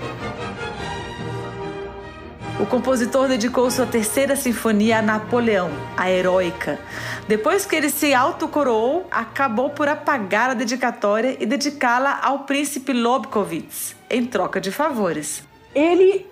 O 2.60 2.66
compositor 2.66 3.26
dedicou 3.26 3.70
sua 3.70 3.86
terceira 3.86 4.36
sinfonia 4.36 4.98
a 4.98 5.02
Napoleão, 5.02 5.70
a 5.96 6.10
heróica. 6.10 6.78
Depois 7.26 7.64
que 7.64 7.74
ele 7.74 7.88
se 7.88 8.12
autocoroou, 8.12 9.06
acabou 9.10 9.70
por 9.70 9.88
apagar 9.88 10.50
a 10.50 10.54
dedicatória 10.54 11.38
e 11.40 11.46
dedicá-la 11.46 12.20
ao 12.22 12.40
príncipe 12.40 12.92
Lobkowitz, 12.92 13.96
em 14.10 14.26
troca 14.26 14.60
de 14.60 14.70
favores. 14.70 15.42
Ele 15.74 16.26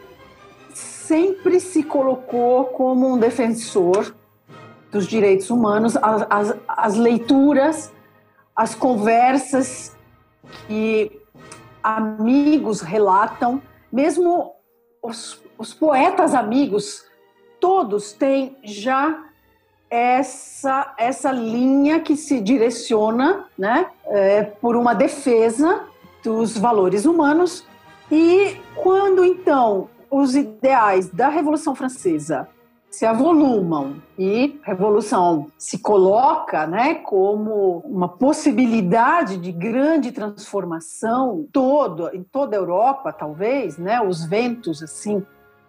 sempre 0.74 1.60
se 1.60 1.82
colocou 1.82 2.66
como 2.66 3.14
um 3.14 3.18
defensor 3.18 4.14
dos 4.92 5.06
direitos 5.06 5.48
humanos, 5.48 5.96
as, 5.96 6.26
as, 6.28 6.56
as 6.68 6.94
leituras, 6.96 7.90
as 8.54 8.74
conversas 8.74 9.96
que 10.66 11.10
amigos 11.82 12.82
relatam, 12.82 13.62
mesmo 13.90 14.52
os 15.02 15.47
os 15.58 15.74
poetas 15.74 16.34
amigos, 16.34 17.04
todos 17.60 18.12
têm 18.12 18.56
já 18.62 19.24
essa, 19.90 20.94
essa 20.96 21.32
linha 21.32 22.00
que 22.00 22.16
se 22.16 22.40
direciona 22.40 23.46
né, 23.58 23.86
é, 24.06 24.44
por 24.44 24.76
uma 24.76 24.94
defesa 24.94 25.84
dos 26.22 26.56
valores 26.56 27.04
humanos. 27.04 27.66
E 28.10 28.56
quando 28.76 29.24
então 29.24 29.88
os 30.10 30.36
ideais 30.36 31.08
da 31.08 31.28
Revolução 31.28 31.74
Francesa 31.74 32.48
se 32.90 33.04
avolumam 33.04 33.96
e 34.18 34.58
a 34.64 34.70
revolução 34.70 35.48
se 35.58 35.78
coloca, 35.78 36.66
né, 36.66 36.94
como 36.94 37.82
uma 37.84 38.08
possibilidade 38.08 39.36
de 39.36 39.52
grande 39.52 40.10
transformação 40.10 41.46
todo 41.52 42.08
em 42.14 42.22
toda 42.22 42.56
a 42.56 42.58
Europa, 42.58 43.12
talvez, 43.12 43.76
né, 43.76 44.00
os 44.00 44.24
ventos 44.24 44.82
assim 44.82 45.24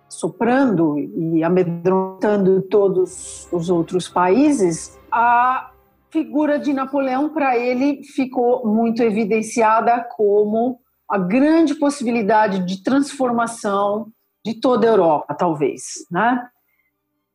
soprando 0.10 0.98
e 0.98 1.44
amedrontando 1.44 2.62
todos 2.64 3.48
os 3.52 3.70
outros 3.70 4.10
países, 4.10 4.98
a 5.12 5.72
figura 6.10 6.58
de 6.58 6.74
Napoleão 6.74 7.30
para 7.30 7.58
ele 7.58 8.04
ficou 8.04 8.66
muito 8.66 9.04
evidenciada 9.04 10.04
como 10.16 10.80
a 11.08 11.18
grande 11.18 11.76
possibilidade 11.76 12.66
de 12.66 12.84
transformação 12.84 14.12
de 14.44 14.60
toda 14.60 14.88
a 14.88 14.92
Europa, 14.92 15.34
talvez, 15.36 16.06
né? 16.10 16.48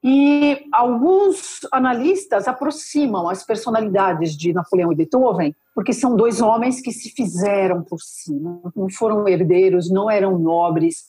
E 0.07 0.67
alguns 0.71 1.61
analistas 1.73 2.47
aproximam 2.47 3.27
as 3.29 3.43
personalidades 3.43 4.37
de 4.37 4.53
Napoleão 4.53 4.93
e 4.93 4.97
Beethoven, 4.97 5.57
porque 5.75 5.95
são 5.95 6.15
dois 6.15 6.43
homens 6.43 6.81
que 6.81 6.93
se 6.93 7.09
fizeram 7.11 7.83
por 7.83 7.99
si, 8.01 8.35
não 8.77 8.89
foram 8.91 9.27
herdeiros, 9.27 9.91
não 9.91 10.11
eram 10.11 10.39
nobres, 10.39 11.07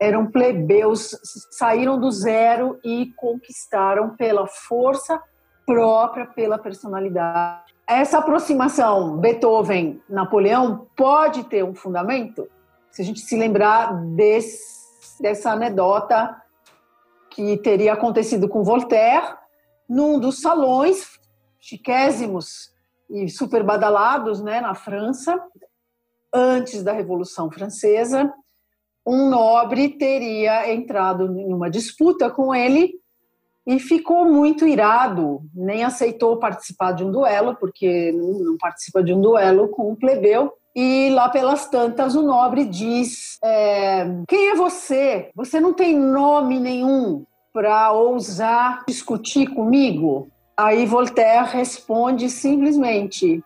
eram 0.00 0.30
plebeus, 0.30 1.14
saíram 1.50 2.00
do 2.00 2.10
zero 2.10 2.80
e 2.82 3.12
conquistaram 3.16 4.16
pela 4.16 4.46
força 4.46 5.22
própria, 5.66 6.26
pela 6.26 6.58
personalidade. 6.58 7.74
Essa 7.86 8.18
aproximação 8.18 9.18
Beethoven-Napoleão 9.18 10.86
pode 10.96 11.44
ter 11.44 11.62
um 11.62 11.74
fundamento 11.74 12.48
se 12.90 13.02
a 13.02 13.04
gente 13.04 13.20
se 13.20 13.36
lembrar 13.36 13.92
desse, 14.16 15.22
dessa 15.22 15.52
anedota 15.52 16.36
que 17.30 17.56
teria 17.58 17.92
acontecido 17.92 18.48
com 18.48 18.64
Voltaire 18.64 19.36
num 19.88 20.18
dos 20.18 20.40
salões 20.40 21.20
chiquésimos 21.60 22.72
e 23.08 23.28
super 23.28 23.62
badalados 23.62 24.40
né, 24.40 24.60
na 24.60 24.74
França, 24.74 25.38
antes 26.32 26.82
da 26.82 26.92
Revolução 26.92 27.50
Francesa, 27.50 28.32
um 29.06 29.28
nobre 29.28 29.88
teria 29.88 30.72
entrado 30.72 31.24
em 31.38 31.52
uma 31.52 31.70
disputa 31.70 32.30
com 32.30 32.54
ele 32.54 32.94
e 33.66 33.78
ficou 33.78 34.24
muito 34.24 34.66
irado, 34.66 35.42
nem 35.54 35.84
aceitou 35.84 36.38
participar 36.38 36.92
de 36.92 37.04
um 37.04 37.10
duelo, 37.10 37.56
porque 37.56 38.12
não 38.12 38.56
participa 38.56 39.02
de 39.02 39.12
um 39.12 39.20
duelo 39.20 39.68
com 39.68 39.90
um 39.90 39.94
plebeu. 39.94 40.52
E 40.74 41.10
lá 41.10 41.28
pelas 41.28 41.68
tantas, 41.68 42.14
o 42.14 42.22
nobre 42.22 42.64
diz: 42.64 43.38
é, 43.42 44.06
Quem 44.28 44.50
é 44.50 44.54
você? 44.54 45.30
Você 45.34 45.60
não 45.60 45.72
tem 45.72 45.96
nome 45.96 46.58
nenhum 46.58 47.24
para 47.52 47.92
ousar 47.92 48.84
discutir 48.86 49.48
comigo? 49.48 50.28
Aí 50.56 50.86
Voltaire 50.86 51.48
responde 51.50 52.30
simplesmente: 52.30 53.42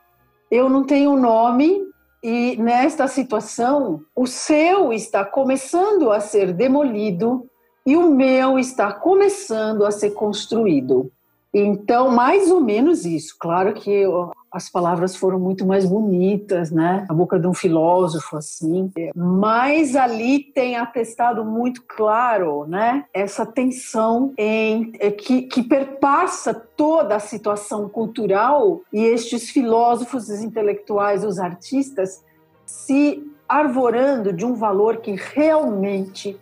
Eu 0.51 0.69
não 0.69 0.85
tenho 0.85 1.17
nome 1.17 1.83
e 2.25 2.57
nesta 2.57 3.07
situação 3.07 4.01
o 4.17 4.27
seu 4.27 4.95
está 4.95 5.23
começando 5.27 6.11
a 6.11 6.21
ser 6.21 6.55
demolido 6.55 7.47
e 7.85 7.99
o 7.99 8.15
meu 8.15 8.59
está 8.59 8.91
começando 8.91 9.85
a 9.85 9.91
ser 9.91 10.13
construído. 10.13 11.13
Então, 11.55 12.11
mais 12.11 12.51
ou 12.51 12.61
menos 12.61 13.05
isso. 13.05 13.37
Claro 13.39 13.73
que 13.75 14.05
as 14.51 14.69
palavras 14.69 15.15
foram 15.15 15.39
muito 15.39 15.65
mais 15.65 15.85
bonitas, 15.85 16.73
né? 16.73 17.07
A 17.09 17.15
boca 17.15 17.39
de 17.39 17.47
um 17.47 17.55
filósofo, 17.55 18.37
assim. 18.37 18.91
Mas 19.15 19.95
ali 19.95 20.41
tem 20.41 20.77
atestado 20.77 21.45
muito 21.45 21.83
claro, 21.87 22.67
né? 22.67 23.05
Essa 23.15 23.47
tensão 23.47 24.33
em, 24.37 24.93
é, 24.99 25.13
que, 25.13 25.43
que 25.43 25.63
perpassa 25.63 26.53
toda 26.53 27.15
a 27.15 27.21
situação 27.21 27.89
cultural 27.89 28.81
e 28.93 29.05
estes 29.05 29.51
filósofos, 29.51 30.29
os 30.29 30.43
intelectuais, 30.43 31.25
os 31.25 31.39
artistas 31.39 32.25
se 32.67 33.25
arvorando 33.49 34.33
de 34.33 34.45
um 34.45 34.55
valor 34.55 34.97
que 34.97 35.15
realmente 35.15 36.37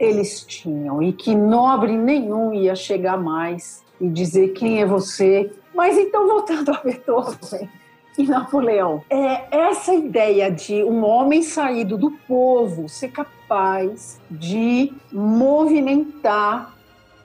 eles 0.00 0.42
tinham 0.44 1.02
e 1.02 1.12
que 1.12 1.34
nobre 1.34 1.96
nenhum 1.96 2.52
ia 2.52 2.74
chegar 2.74 3.18
mais 3.18 3.83
e 4.00 4.08
dizer 4.08 4.48
quem 4.48 4.80
é 4.80 4.86
você. 4.86 5.50
Mas 5.74 5.96
então, 5.98 6.26
voltando 6.26 6.70
a 6.70 6.80
Beethoven 6.82 7.68
e 8.16 8.24
Napoleão, 8.24 9.02
é 9.10 9.44
essa 9.50 9.92
ideia 9.94 10.50
de 10.50 10.84
um 10.84 11.04
homem 11.04 11.42
saído 11.42 11.98
do 11.98 12.10
povo 12.28 12.88
ser 12.88 13.08
capaz 13.10 14.20
de 14.30 14.92
movimentar 15.12 16.74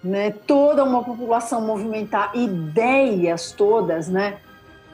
né, 0.03 0.31
toda 0.31 0.83
uma 0.83 1.03
população, 1.03 1.61
movimentar 1.61 2.31
ideias 2.35 3.51
todas, 3.51 4.07
né? 4.07 4.39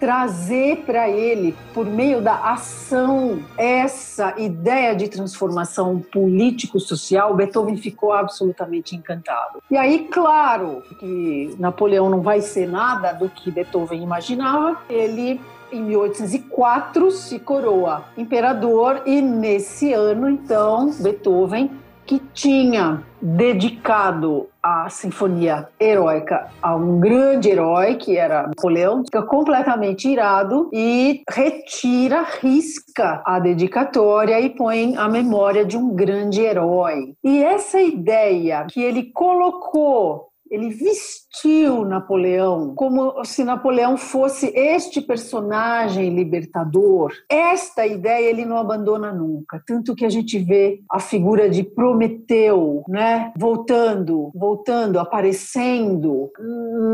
Trazer 0.06 0.84
para 0.86 1.10
ele, 1.10 1.56
por 1.74 1.88
meio 1.88 2.22
da 2.22 2.52
ação, 2.52 3.40
essa 3.58 4.36
ideia 4.40 4.96
de 4.96 5.08
transformação 5.08 6.00
político-social, 6.00 7.34
Beethoven 7.34 7.76
ficou 7.76 8.14
absolutamente 8.14 8.96
encantado. 8.96 9.64
E 9.72 9.76
aí, 9.76 10.08
claro, 10.12 10.84
que 11.00 11.56
Napoleão 11.58 12.08
não 12.08 12.22
vai 12.22 12.40
ser 12.40 12.68
nada 12.68 13.14
do 13.14 13.28
que 13.28 13.50
Beethoven 13.50 14.04
imaginava, 14.04 14.78
ele 14.88 15.42
em 15.72 15.82
1804 15.82 17.10
se 17.10 17.40
coroa 17.40 18.06
imperador 18.16 19.02
e 19.08 19.20
nesse 19.24 19.92
ano 19.92 20.30
então 20.30 20.92
Beethoven 21.00 21.72
que 22.06 22.22
tinha 22.32 23.02
dedicado 23.20 24.48
a 24.66 24.90
sinfonia 24.90 25.68
heróica 25.80 26.48
a 26.60 26.76
um 26.76 27.00
grande 27.00 27.50
herói 27.50 27.98
que 27.98 28.18
era 28.18 28.48
Napoleão, 28.48 29.04
fica 29.06 29.22
completamente 29.22 30.10
irado 30.10 30.72
e 30.74 31.22
retira, 31.30 32.26
risca 32.42 33.22
a 33.24 33.40
dedicatória 33.40 34.40
e 34.40 34.50
põe 34.50 34.96
a 34.98 35.08
memória 35.08 35.64
de 35.64 35.78
um 35.78 35.94
grande 35.94 36.42
herói. 36.42 37.14
E 37.24 37.44
essa 37.44 37.80
ideia 37.80 38.66
que 38.68 38.82
ele 38.82 39.12
colocou 39.14 40.30
ele 40.50 40.70
vestiu 40.70 41.86
Napoleão 41.86 42.74
como 42.76 43.24
se 43.26 43.44
Napoleão 43.44 43.98
fosse 43.98 44.48
este 44.56 45.02
personagem 45.02 46.14
libertador. 46.16 47.12
Esta 47.30 47.86
ideia 47.86 48.30
ele 48.30 48.46
não 48.46 48.58
abandona 48.58 49.12
nunca, 49.12 49.62
tanto 49.66 49.96
que 49.96 50.06
a 50.06 50.10
gente 50.10 50.38
vê 50.38 50.80
a 50.90 51.00
figura 51.00 51.50
de 51.50 51.64
Prometeu, 51.64 52.84
né, 52.88 53.32
voltando, 53.38 54.32
voltando, 54.36 55.00
aparecendo 55.00 56.32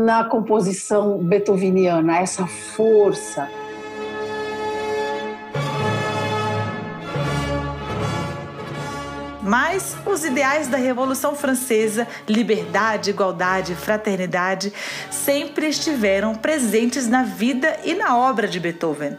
na 0.04 0.24
composição 0.24 1.18
beethoveniana, 1.18 2.18
essa 2.18 2.46
força. 2.46 3.48
Mas 9.42 9.96
os 10.06 10.24
ideais 10.24 10.68
da 10.68 10.78
Revolução 10.78 11.34
Francesa, 11.34 12.06
liberdade, 12.28 13.10
igualdade, 13.10 13.74
fraternidade, 13.74 14.72
sempre 15.10 15.68
estiveram 15.68 16.34
presentes 16.34 17.08
na 17.08 17.24
vida 17.24 17.78
e 17.84 17.94
na 17.94 18.16
obra 18.16 18.46
de 18.46 18.60
Beethoven 18.60 19.16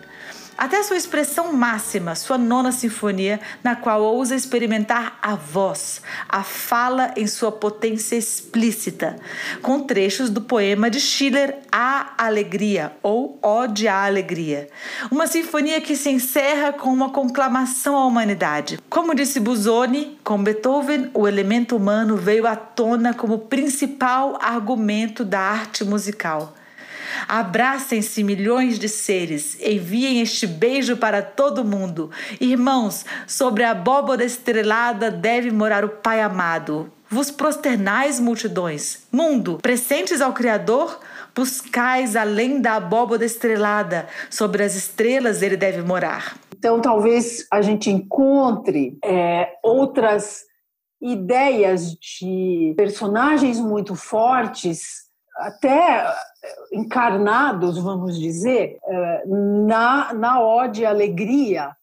até 0.57 0.81
sua 0.83 0.97
expressão 0.97 1.53
máxima, 1.53 2.15
sua 2.15 2.37
nona 2.37 2.71
sinfonia, 2.71 3.39
na 3.63 3.75
qual 3.75 4.01
ousa 4.01 4.35
experimentar 4.35 5.17
a 5.21 5.35
voz, 5.35 6.01
a 6.29 6.43
fala 6.43 7.13
em 7.17 7.27
sua 7.27 7.51
potência 7.51 8.15
explícita, 8.15 9.17
com 9.61 9.81
trechos 9.81 10.29
do 10.29 10.41
poema 10.41 10.89
de 10.89 10.99
Schiller 10.99 11.59
A 11.71 12.13
Alegria 12.17 12.93
ou 13.01 13.37
Ode 13.41 13.87
à 13.87 14.05
Alegria. 14.05 14.67
Uma 15.11 15.27
sinfonia 15.27 15.81
que 15.81 15.95
se 15.95 16.09
encerra 16.09 16.73
com 16.73 16.89
uma 16.89 17.09
conclamação 17.09 17.95
à 17.97 18.05
humanidade. 18.05 18.79
Como 18.89 19.15
disse 19.15 19.39
Busoni, 19.39 20.19
com 20.23 20.43
Beethoven, 20.43 21.09
o 21.13 21.27
elemento 21.27 21.75
humano 21.75 22.15
veio 22.15 22.47
à 22.47 22.55
tona 22.55 23.13
como 23.13 23.39
principal 23.39 24.37
argumento 24.41 25.25
da 25.25 25.39
arte 25.39 25.83
musical. 25.83 26.53
Abracem-se 27.27 28.23
milhões 28.23 28.77
de 28.79 28.89
seres, 28.89 29.57
enviem 29.61 30.21
este 30.21 30.47
beijo 30.47 30.97
para 30.97 31.21
todo 31.21 31.63
mundo. 31.63 32.11
Irmãos, 32.39 33.05
sobre 33.27 33.63
a 33.63 33.71
abóbora 33.71 34.23
estrelada 34.23 35.09
deve 35.09 35.51
morar 35.51 35.83
o 35.83 35.89
Pai 35.89 36.21
amado. 36.21 36.91
Vos 37.09 37.29
prosternais, 37.29 38.19
multidões. 38.19 39.07
Mundo, 39.11 39.59
presentes 39.61 40.19
ao 40.19 40.33
Criador, 40.33 40.99
buscais 41.35 42.15
além 42.15 42.59
da 42.59 42.73
abóbora 42.73 43.23
estrelada. 43.23 44.07
Sobre 44.29 44.63
as 44.63 44.75
estrelas 44.75 45.41
ele 45.41 45.55
deve 45.55 45.83
morar. 45.83 46.37
Então, 46.57 46.81
talvez 46.81 47.45
a 47.51 47.61
gente 47.61 47.89
encontre 47.91 48.97
é, 49.03 49.49
outras 49.61 50.43
ideias 51.01 51.93
de 51.95 52.73
personagens 52.77 53.59
muito 53.59 53.93
fortes 53.93 55.02
até 55.35 56.05
encarnados, 56.71 57.77
vamos 57.77 58.19
dizer, 58.19 58.77
eh, 58.85 59.23
na, 59.27 60.13
na 60.13 60.41
ode 60.41 60.85
à 60.85 60.89
alegria, 60.89 61.75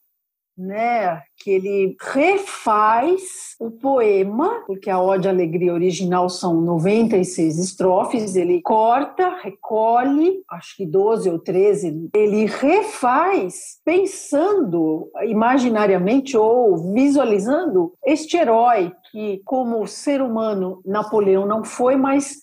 né, 0.60 1.22
que 1.38 1.50
ele 1.50 1.96
refaz 1.98 3.56
o 3.58 3.70
poema, 3.70 4.62
porque 4.66 4.90
a 4.90 5.00
Ode 5.00 5.26
à 5.26 5.30
Alegria 5.30 5.72
original 5.72 6.28
são 6.28 6.60
96 6.60 7.58
estrofes, 7.58 8.36
ele 8.36 8.60
corta, 8.60 9.38
recolhe, 9.42 10.42
acho 10.50 10.76
que 10.76 10.84
12 10.84 11.30
ou 11.30 11.38
13, 11.38 12.10
ele 12.14 12.44
refaz 12.44 13.78
pensando 13.82 15.10
imaginariamente 15.22 16.36
ou 16.36 16.92
visualizando 16.92 17.94
este 18.04 18.36
herói 18.36 18.92
que, 19.10 19.40
como 19.46 19.86
ser 19.86 20.20
humano, 20.20 20.82
Napoleão 20.84 21.46
não 21.46 21.64
foi, 21.64 21.96
mas 21.96 22.36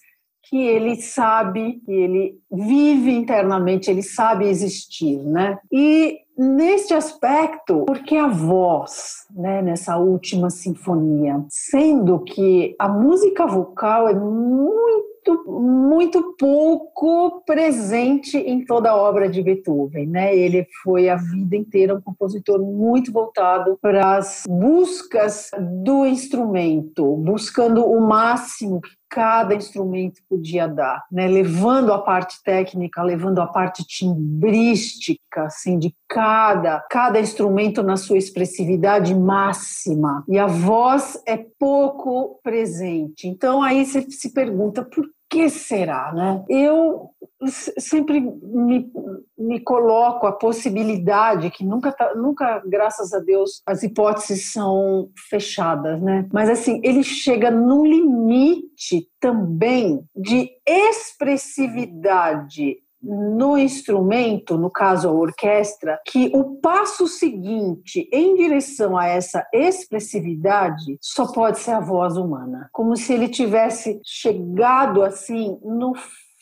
que 0.49 0.57
ele 0.57 0.95
sabe, 0.95 1.81
que 1.85 1.91
ele 1.91 2.39
vive 2.51 3.11
internamente, 3.11 3.91
ele 3.91 4.03
sabe 4.03 4.47
existir, 4.47 5.17
né? 5.23 5.59
E 5.71 6.19
neste 6.37 6.93
aspecto, 6.93 7.83
porque 7.85 8.15
a 8.15 8.27
voz, 8.27 9.25
né, 9.35 9.61
nessa 9.61 9.97
última 9.97 10.49
sinfonia, 10.49 11.43
sendo 11.49 12.19
que 12.19 12.75
a 12.77 12.87
música 12.87 13.45
vocal 13.45 14.07
é 14.07 14.13
muito 14.13 15.07
muito 15.45 16.35
pouco 16.39 17.43
presente 17.45 18.37
em 18.37 18.63
toda 18.63 18.91
a 18.91 18.95
obra 18.95 19.27
de 19.27 19.41
Beethoven, 19.41 20.07
né? 20.07 20.33
Ele 20.33 20.65
foi 20.81 21.09
a 21.09 21.17
vida 21.17 21.55
inteira 21.55 21.95
um 21.95 22.01
compositor 22.01 22.61
muito 22.61 23.11
voltado 23.11 23.77
para 23.81 24.15
as 24.15 24.43
buscas 24.47 25.51
do 25.83 26.05
instrumento, 26.05 27.15
buscando 27.17 27.85
o 27.85 27.99
máximo 27.99 28.79
que 28.81 28.89
cada 29.09 29.55
instrumento 29.55 30.21
podia 30.29 30.67
dar, 30.67 31.05
né? 31.11 31.27
levando 31.27 31.93
a 31.93 31.99
parte 31.99 32.41
técnica, 32.43 33.01
levando 33.01 33.39
a 33.39 33.47
parte 33.47 33.85
timbrística, 33.85 35.43
assim, 35.43 35.77
de 35.77 35.93
cada, 36.07 36.79
cada 36.89 37.19
instrumento 37.19 37.83
na 37.83 37.97
sua 37.97 38.17
expressividade 38.17 39.13
máxima. 39.13 40.23
E 40.27 40.37
a 40.37 40.47
voz 40.47 41.21
é 41.25 41.37
pouco 41.59 42.39
presente. 42.43 43.27
Então 43.27 43.61
aí 43.61 43.85
você 43.85 44.01
se 44.09 44.33
pergunta 44.33 44.83
por 44.83 45.05
que 45.29 45.49
será, 45.49 46.13
né? 46.13 46.43
Eu 46.49 47.09
sempre 47.49 48.19
me, 48.19 48.91
me 49.37 49.59
coloco 49.59 50.25
a 50.25 50.31
possibilidade 50.31 51.51
que 51.51 51.63
nunca 51.63 51.91
tá, 51.91 52.15
nunca 52.15 52.63
graças 52.65 53.13
a 53.13 53.19
Deus 53.19 53.61
as 53.65 53.83
hipóteses 53.83 54.51
são 54.51 55.09
fechadas 55.29 56.01
né 56.01 56.27
mas 56.33 56.49
assim 56.49 56.81
ele 56.83 57.03
chega 57.03 57.51
num 57.51 57.85
limite 57.85 59.07
também 59.19 60.03
de 60.15 60.49
expressividade 60.65 62.77
no 63.01 63.57
instrumento, 63.57 64.57
no 64.57 64.69
caso 64.69 65.07
a 65.07 65.11
orquestra, 65.11 65.99
que 66.05 66.31
o 66.33 66.55
passo 66.59 67.07
seguinte 67.07 68.09
em 68.11 68.35
direção 68.35 68.97
a 68.97 69.05
essa 69.05 69.45
expressividade 69.53 70.97
só 71.01 71.31
pode 71.31 71.59
ser 71.59 71.71
a 71.71 71.79
voz 71.79 72.17
humana, 72.17 72.69
como 72.71 72.95
se 72.95 73.13
ele 73.13 73.29
tivesse 73.29 73.99
chegado 74.03 75.03
assim 75.03 75.57
no 75.63 75.93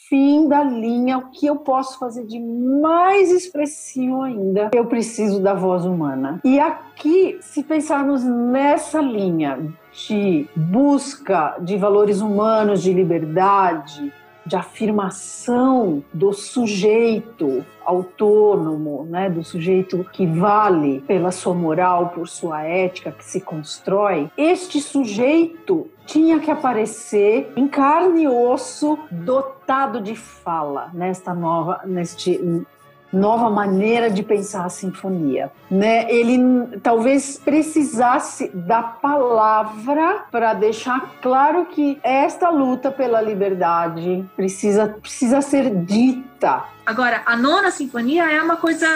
fim 0.07 0.47
da 0.47 0.63
linha, 0.63 1.17
o 1.17 1.31
que 1.31 1.47
eu 1.47 1.57
posso 1.57 1.97
fazer 1.97 2.25
de 2.25 2.39
mais 2.39 3.31
expressivo 3.31 4.21
ainda? 4.21 4.69
Eu 4.73 4.85
preciso 4.85 5.41
da 5.41 5.53
voz 5.53 5.85
humana. 5.85 6.39
E 6.43 6.59
aqui, 6.59 7.37
se 7.41 7.63
pensarmos 7.63 8.23
nessa 8.23 9.01
linha 9.01 9.73
de 10.07 10.47
busca 10.55 11.57
de 11.59 11.77
valores 11.77 12.21
humanos, 12.21 12.83
de 12.83 12.93
liberdade, 12.93 14.13
de 14.45 14.55
afirmação 14.55 16.03
do 16.13 16.31
sujeito 16.33 17.65
autônomo, 17.83 19.05
né, 19.09 19.29
do 19.29 19.43
sujeito 19.43 20.05
que 20.11 20.25
vale 20.25 21.01
pela 21.01 21.31
sua 21.31 21.53
moral, 21.53 22.09
por 22.09 22.27
sua 22.27 22.63
ética, 22.63 23.11
que 23.11 23.23
se 23.23 23.39
constrói, 23.39 24.29
este 24.37 24.81
sujeito 24.81 25.87
tinha 26.05 26.39
que 26.39 26.51
aparecer 26.51 27.51
em 27.55 27.67
carne 27.67 28.23
e 28.23 28.27
osso, 28.27 28.97
dotado 29.11 30.01
de 30.01 30.15
fala 30.15 30.89
nesta 30.93 31.33
nova, 31.33 31.81
neste 31.85 32.65
nova 33.15 33.49
maneira 33.49 34.09
de 34.09 34.21
pensar 34.21 34.65
a 34.65 34.69
sinfonia, 34.69 35.51
né? 35.71 36.11
Ele 36.11 36.37
talvez 36.83 37.39
precisasse 37.43 38.49
da 38.53 38.83
palavra 38.83 40.25
para 40.31 40.53
deixar 40.53 41.15
claro 41.21 41.65
que 41.67 41.99
esta 42.03 42.49
luta 42.49 42.91
pela 42.91 43.21
liberdade 43.21 44.25
precisa 44.35 44.87
precisa 45.01 45.41
ser 45.41 45.73
dita. 45.83 46.65
Agora, 46.85 47.23
a 47.25 47.35
nona 47.35 47.71
sinfonia 47.71 48.29
é 48.31 48.41
uma 48.41 48.57
coisa 48.57 48.87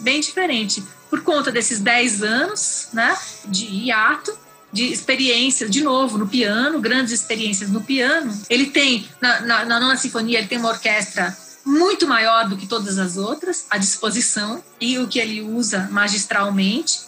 bem 0.00 0.20
diferente, 0.20 0.82
por 1.08 1.22
conta 1.22 1.50
desses 1.50 1.80
10 1.80 2.22
anos, 2.22 2.88
né, 2.92 3.16
de 3.46 3.64
hiato, 3.64 4.32
de 4.70 4.92
experiências, 4.92 5.70
de 5.70 5.82
novo, 5.82 6.18
no 6.18 6.28
piano, 6.28 6.80
grandes 6.80 7.12
experiências 7.12 7.70
no 7.70 7.80
piano. 7.80 8.30
Ele 8.50 8.66
tem, 8.66 9.08
na, 9.20 9.40
na, 9.40 9.64
na 9.64 9.80
nona 9.80 9.96
sinfonia, 9.96 10.38
ele 10.38 10.48
tem 10.48 10.58
uma 10.58 10.68
orquestra 10.68 11.34
muito 11.68 12.06
maior 12.06 12.48
do 12.48 12.56
que 12.56 12.66
todas 12.66 12.98
as 12.98 13.18
outras 13.18 13.66
à 13.70 13.76
disposição 13.76 14.64
e 14.80 14.98
o 14.98 15.06
que 15.06 15.18
ele 15.18 15.42
usa 15.42 15.86
magistralmente. 15.90 17.00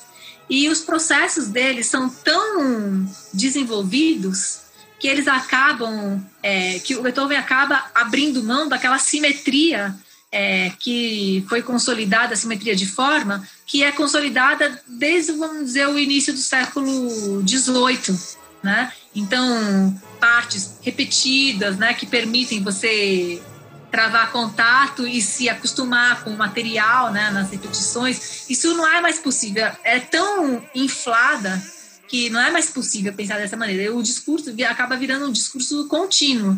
E 0.48 0.68
os 0.68 0.80
processos 0.80 1.48
dele 1.48 1.82
são 1.82 2.10
tão 2.10 3.08
desenvolvidos 3.32 4.60
que 4.98 5.08
eles 5.08 5.26
acabam, 5.26 6.22
é, 6.42 6.78
que 6.80 6.94
o 6.94 7.02
Beethoven 7.02 7.38
acaba 7.38 7.86
abrindo 7.94 8.42
mão 8.42 8.68
daquela 8.68 8.98
simetria 8.98 9.96
é, 10.30 10.70
que 10.78 11.44
foi 11.48 11.62
consolidada, 11.62 12.34
a 12.34 12.36
simetria 12.36 12.76
de 12.76 12.86
forma, 12.86 13.48
que 13.66 13.82
é 13.82 13.90
consolidada 13.90 14.80
desde, 14.86 15.32
vamos 15.32 15.66
dizer, 15.66 15.88
o 15.88 15.98
início 15.98 16.32
do 16.32 16.38
século 16.38 17.42
XVIII, 17.48 18.18
né? 18.62 18.92
Então, 19.14 20.00
partes 20.20 20.78
repetidas, 20.82 21.78
né, 21.78 21.94
que 21.94 22.06
permitem 22.06 22.62
você 22.62 23.42
travar 23.90 24.30
contato 24.30 25.06
e 25.06 25.20
se 25.20 25.48
acostumar 25.48 26.22
com 26.22 26.30
o 26.30 26.38
material, 26.38 27.12
né, 27.12 27.30
nas 27.30 27.50
repetições, 27.50 28.48
isso 28.48 28.74
não 28.76 28.86
é 28.86 29.00
mais 29.00 29.18
possível. 29.18 29.66
É 29.82 29.98
tão 29.98 30.62
inflada 30.74 31.60
que 32.08 32.28
não 32.30 32.40
é 32.40 32.50
mais 32.50 32.70
possível 32.70 33.12
pensar 33.12 33.38
dessa 33.38 33.56
maneira. 33.56 33.94
O 33.94 34.02
discurso 34.02 34.54
acaba 34.68 34.96
virando 34.96 35.26
um 35.26 35.32
discurso 35.32 35.86
contínuo. 35.88 36.56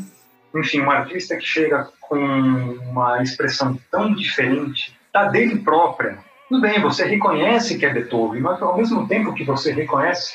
Enfim, 0.55 0.81
um 0.81 0.91
artista 0.91 1.37
que 1.37 1.45
chega 1.45 1.89
com 2.01 2.17
uma 2.17 3.23
expressão 3.23 3.79
tão 3.91 4.15
diferente 4.15 4.97
da 5.13 5.29
dele 5.29 5.59
própria. 5.59 6.19
Tudo 6.49 6.61
bem, 6.61 6.81
você 6.81 7.05
reconhece 7.05 7.79
que 7.79 7.87
é 7.87 7.93
Beethoven, 7.93 8.41
mas 8.41 8.61
ao 8.61 8.77
mesmo 8.77 9.07
tempo 9.09 9.33
que 9.33 9.45
você 9.45 9.73
reconhece 9.73 10.35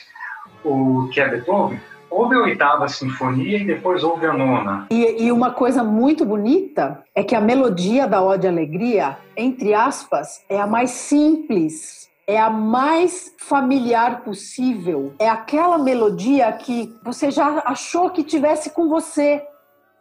o 0.64 1.08
que 1.12 1.20
é 1.20 1.30
Beethoven, 1.30 1.80
houve 2.18 2.36
a 2.36 2.40
oitava 2.40 2.88
sinfonia 2.88 3.60
e 3.60 3.66
depois 3.66 4.04
houve 4.04 4.26
a 4.26 4.34
nona. 4.34 4.88
E, 4.90 5.26
e, 5.26 5.32
uma 5.32 5.52
coisa 5.52 5.84
muito 5.84 6.26
bonita 6.26 7.04
é 7.14 7.24
que 7.24 7.36
a 7.36 7.42
melodia 7.42 8.08
da 8.08 8.22
Ode 8.22 8.48
Alegria, 8.48 9.18
entre 9.36 9.74
aspas, 9.74 10.44
é 10.50 10.60
a 10.60 10.66
mais 10.66 10.90
simples. 10.90 12.08
É 12.26 12.38
a 12.38 12.50
mais 12.50 13.34
familiar 13.38 14.22
possível. 14.22 15.14
É 15.18 15.30
aquela 15.30 15.78
melodia 15.78 16.52
que 16.52 16.94
você 17.02 17.32
já 17.32 17.62
achou 17.66 18.10
que 18.10 18.22
tivesse 18.22 18.72
com 18.72 18.90
você, 18.90 19.42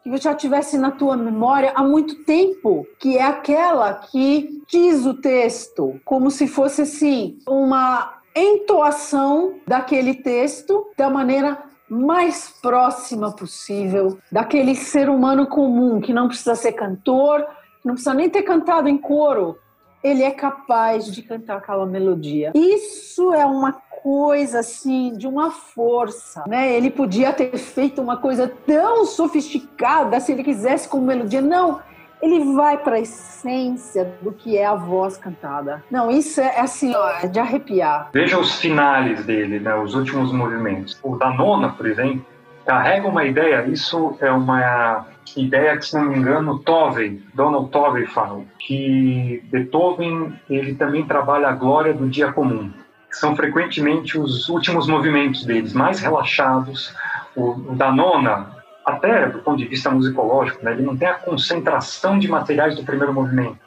que 0.02 0.16
já 0.16 0.34
tivesse 0.34 0.76
na 0.76 0.90
tua 0.90 1.16
memória 1.16 1.72
há 1.76 1.84
muito 1.84 2.24
tempo, 2.24 2.84
que 2.98 3.16
é 3.16 3.22
aquela 3.22 3.94
que 3.94 4.60
diz 4.68 5.06
o 5.06 5.14
texto, 5.14 6.00
como 6.04 6.28
se 6.28 6.48
fosse 6.48 6.82
assim, 6.82 7.38
uma 7.46 8.14
entoação 8.34 9.54
daquele 9.64 10.14
texto 10.14 10.86
da 10.96 11.08
maneira 11.08 11.62
mais 11.88 12.54
próxima 12.60 13.32
possível 13.34 14.18
daquele 14.30 14.74
ser 14.74 15.08
humano 15.08 15.46
comum 15.46 16.00
que 16.00 16.12
não 16.12 16.28
precisa 16.28 16.54
ser 16.54 16.72
cantor, 16.72 17.46
não 17.84 17.94
precisa 17.94 18.14
nem 18.14 18.28
ter 18.28 18.42
cantado 18.42 18.88
em 18.88 18.98
coro. 18.98 19.58
Ele 20.02 20.22
é 20.22 20.30
capaz 20.30 21.06
de 21.12 21.22
cantar 21.22 21.56
aquela 21.56 21.86
melodia. 21.86 22.52
Isso 22.54 23.32
é 23.32 23.44
uma 23.44 23.72
coisa 23.72 24.60
assim 24.60 25.12
de 25.16 25.26
uma 25.26 25.50
força, 25.50 26.44
né? 26.46 26.72
Ele 26.72 26.90
podia 26.90 27.32
ter 27.32 27.56
feito 27.56 28.00
uma 28.00 28.16
coisa 28.16 28.46
tão 28.66 29.04
sofisticada 29.04 30.20
se 30.20 30.30
ele 30.30 30.44
quisesse 30.44 30.88
com 30.88 31.00
melodia. 31.00 31.40
Não, 31.40 31.80
ele 32.20 32.54
vai 32.54 32.78
para 32.78 32.96
a 32.96 33.00
essência 33.00 34.12
do 34.22 34.32
que 34.32 34.56
é 34.56 34.66
a 34.66 34.74
voz 34.74 35.16
cantada. 35.16 35.84
Não, 35.90 36.10
isso 36.10 36.40
é, 36.40 36.56
é 36.56 36.60
assim, 36.60 36.94
ó, 36.94 37.10
é 37.22 37.26
de 37.26 37.38
arrepiar. 37.38 38.10
Veja 38.12 38.38
os 38.38 38.56
finales 38.56 39.24
dele, 39.24 39.60
né, 39.60 39.74
os 39.74 39.94
últimos 39.94 40.32
movimentos. 40.32 40.98
O 41.02 41.16
da 41.16 41.30
nona, 41.30 41.70
por 41.70 41.86
exemplo, 41.86 42.24
carrega 42.64 43.06
uma 43.06 43.24
ideia, 43.24 43.66
isso 43.66 44.16
é 44.20 44.30
uma 44.30 45.06
ideia 45.36 45.76
que, 45.76 45.86
se 45.86 45.94
não 45.94 46.06
me 46.06 46.18
engano, 46.18 46.58
Tovey, 46.58 47.22
Donald 47.34 47.70
Tovey 47.70 48.06
falou, 48.06 48.44
que 48.58 49.42
Beethoven 49.50 50.34
ele 50.50 50.74
também 50.74 51.04
trabalha 51.06 51.48
a 51.48 51.52
glória 51.52 51.94
do 51.94 52.08
dia 52.08 52.32
comum. 52.32 52.72
São 53.10 53.36
frequentemente 53.36 54.18
os 54.18 54.48
últimos 54.48 54.86
movimentos 54.86 55.44
deles, 55.44 55.72
mais 55.72 56.00
relaxados. 56.00 56.94
O, 57.34 57.50
o 57.50 57.74
da 57.74 57.92
nona, 57.92 58.55
até 58.86 59.28
do 59.28 59.40
ponto 59.40 59.58
de 59.58 59.66
vista 59.66 59.90
musicológico, 59.90 60.64
né, 60.64 60.72
ele 60.72 60.82
não 60.82 60.96
tem 60.96 61.08
a 61.08 61.14
concentração 61.14 62.18
de 62.18 62.28
materiais 62.28 62.76
do 62.76 62.84
primeiro 62.84 63.12
movimento, 63.12 63.58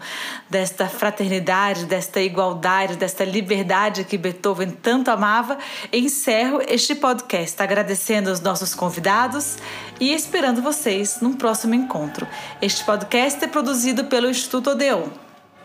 desta 0.49 0.87
fraternidade, 0.87 1.85
desta 1.85 2.21
igualdade, 2.21 2.95
desta 2.95 3.25
liberdade 3.25 4.05
que 4.05 4.17
Beethoven 4.17 4.71
tanto 4.71 5.11
amava, 5.11 5.57
encerro 5.91 6.61
este 6.65 6.95
podcast 6.95 7.61
agradecendo 7.61 8.29
aos 8.29 8.39
nossos 8.39 8.73
convidados 8.73 9.57
e 9.99 10.13
esperando 10.13 10.61
vocês 10.77 11.19
num 11.21 11.33
próximo 11.33 11.73
encontro. 11.73 12.27
Este 12.61 12.83
podcast 12.83 13.43
é 13.43 13.47
produzido 13.47 14.05
pelo 14.05 14.29
Instituto 14.29 14.71
Odeon 14.71 15.07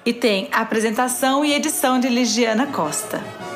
e 0.07 0.13
tem 0.13 0.49
apresentação 0.51 1.45
e 1.45 1.53
edição 1.53 2.01
de 2.01 2.09
Ligiana 2.09 2.67
Costa. 2.67 3.52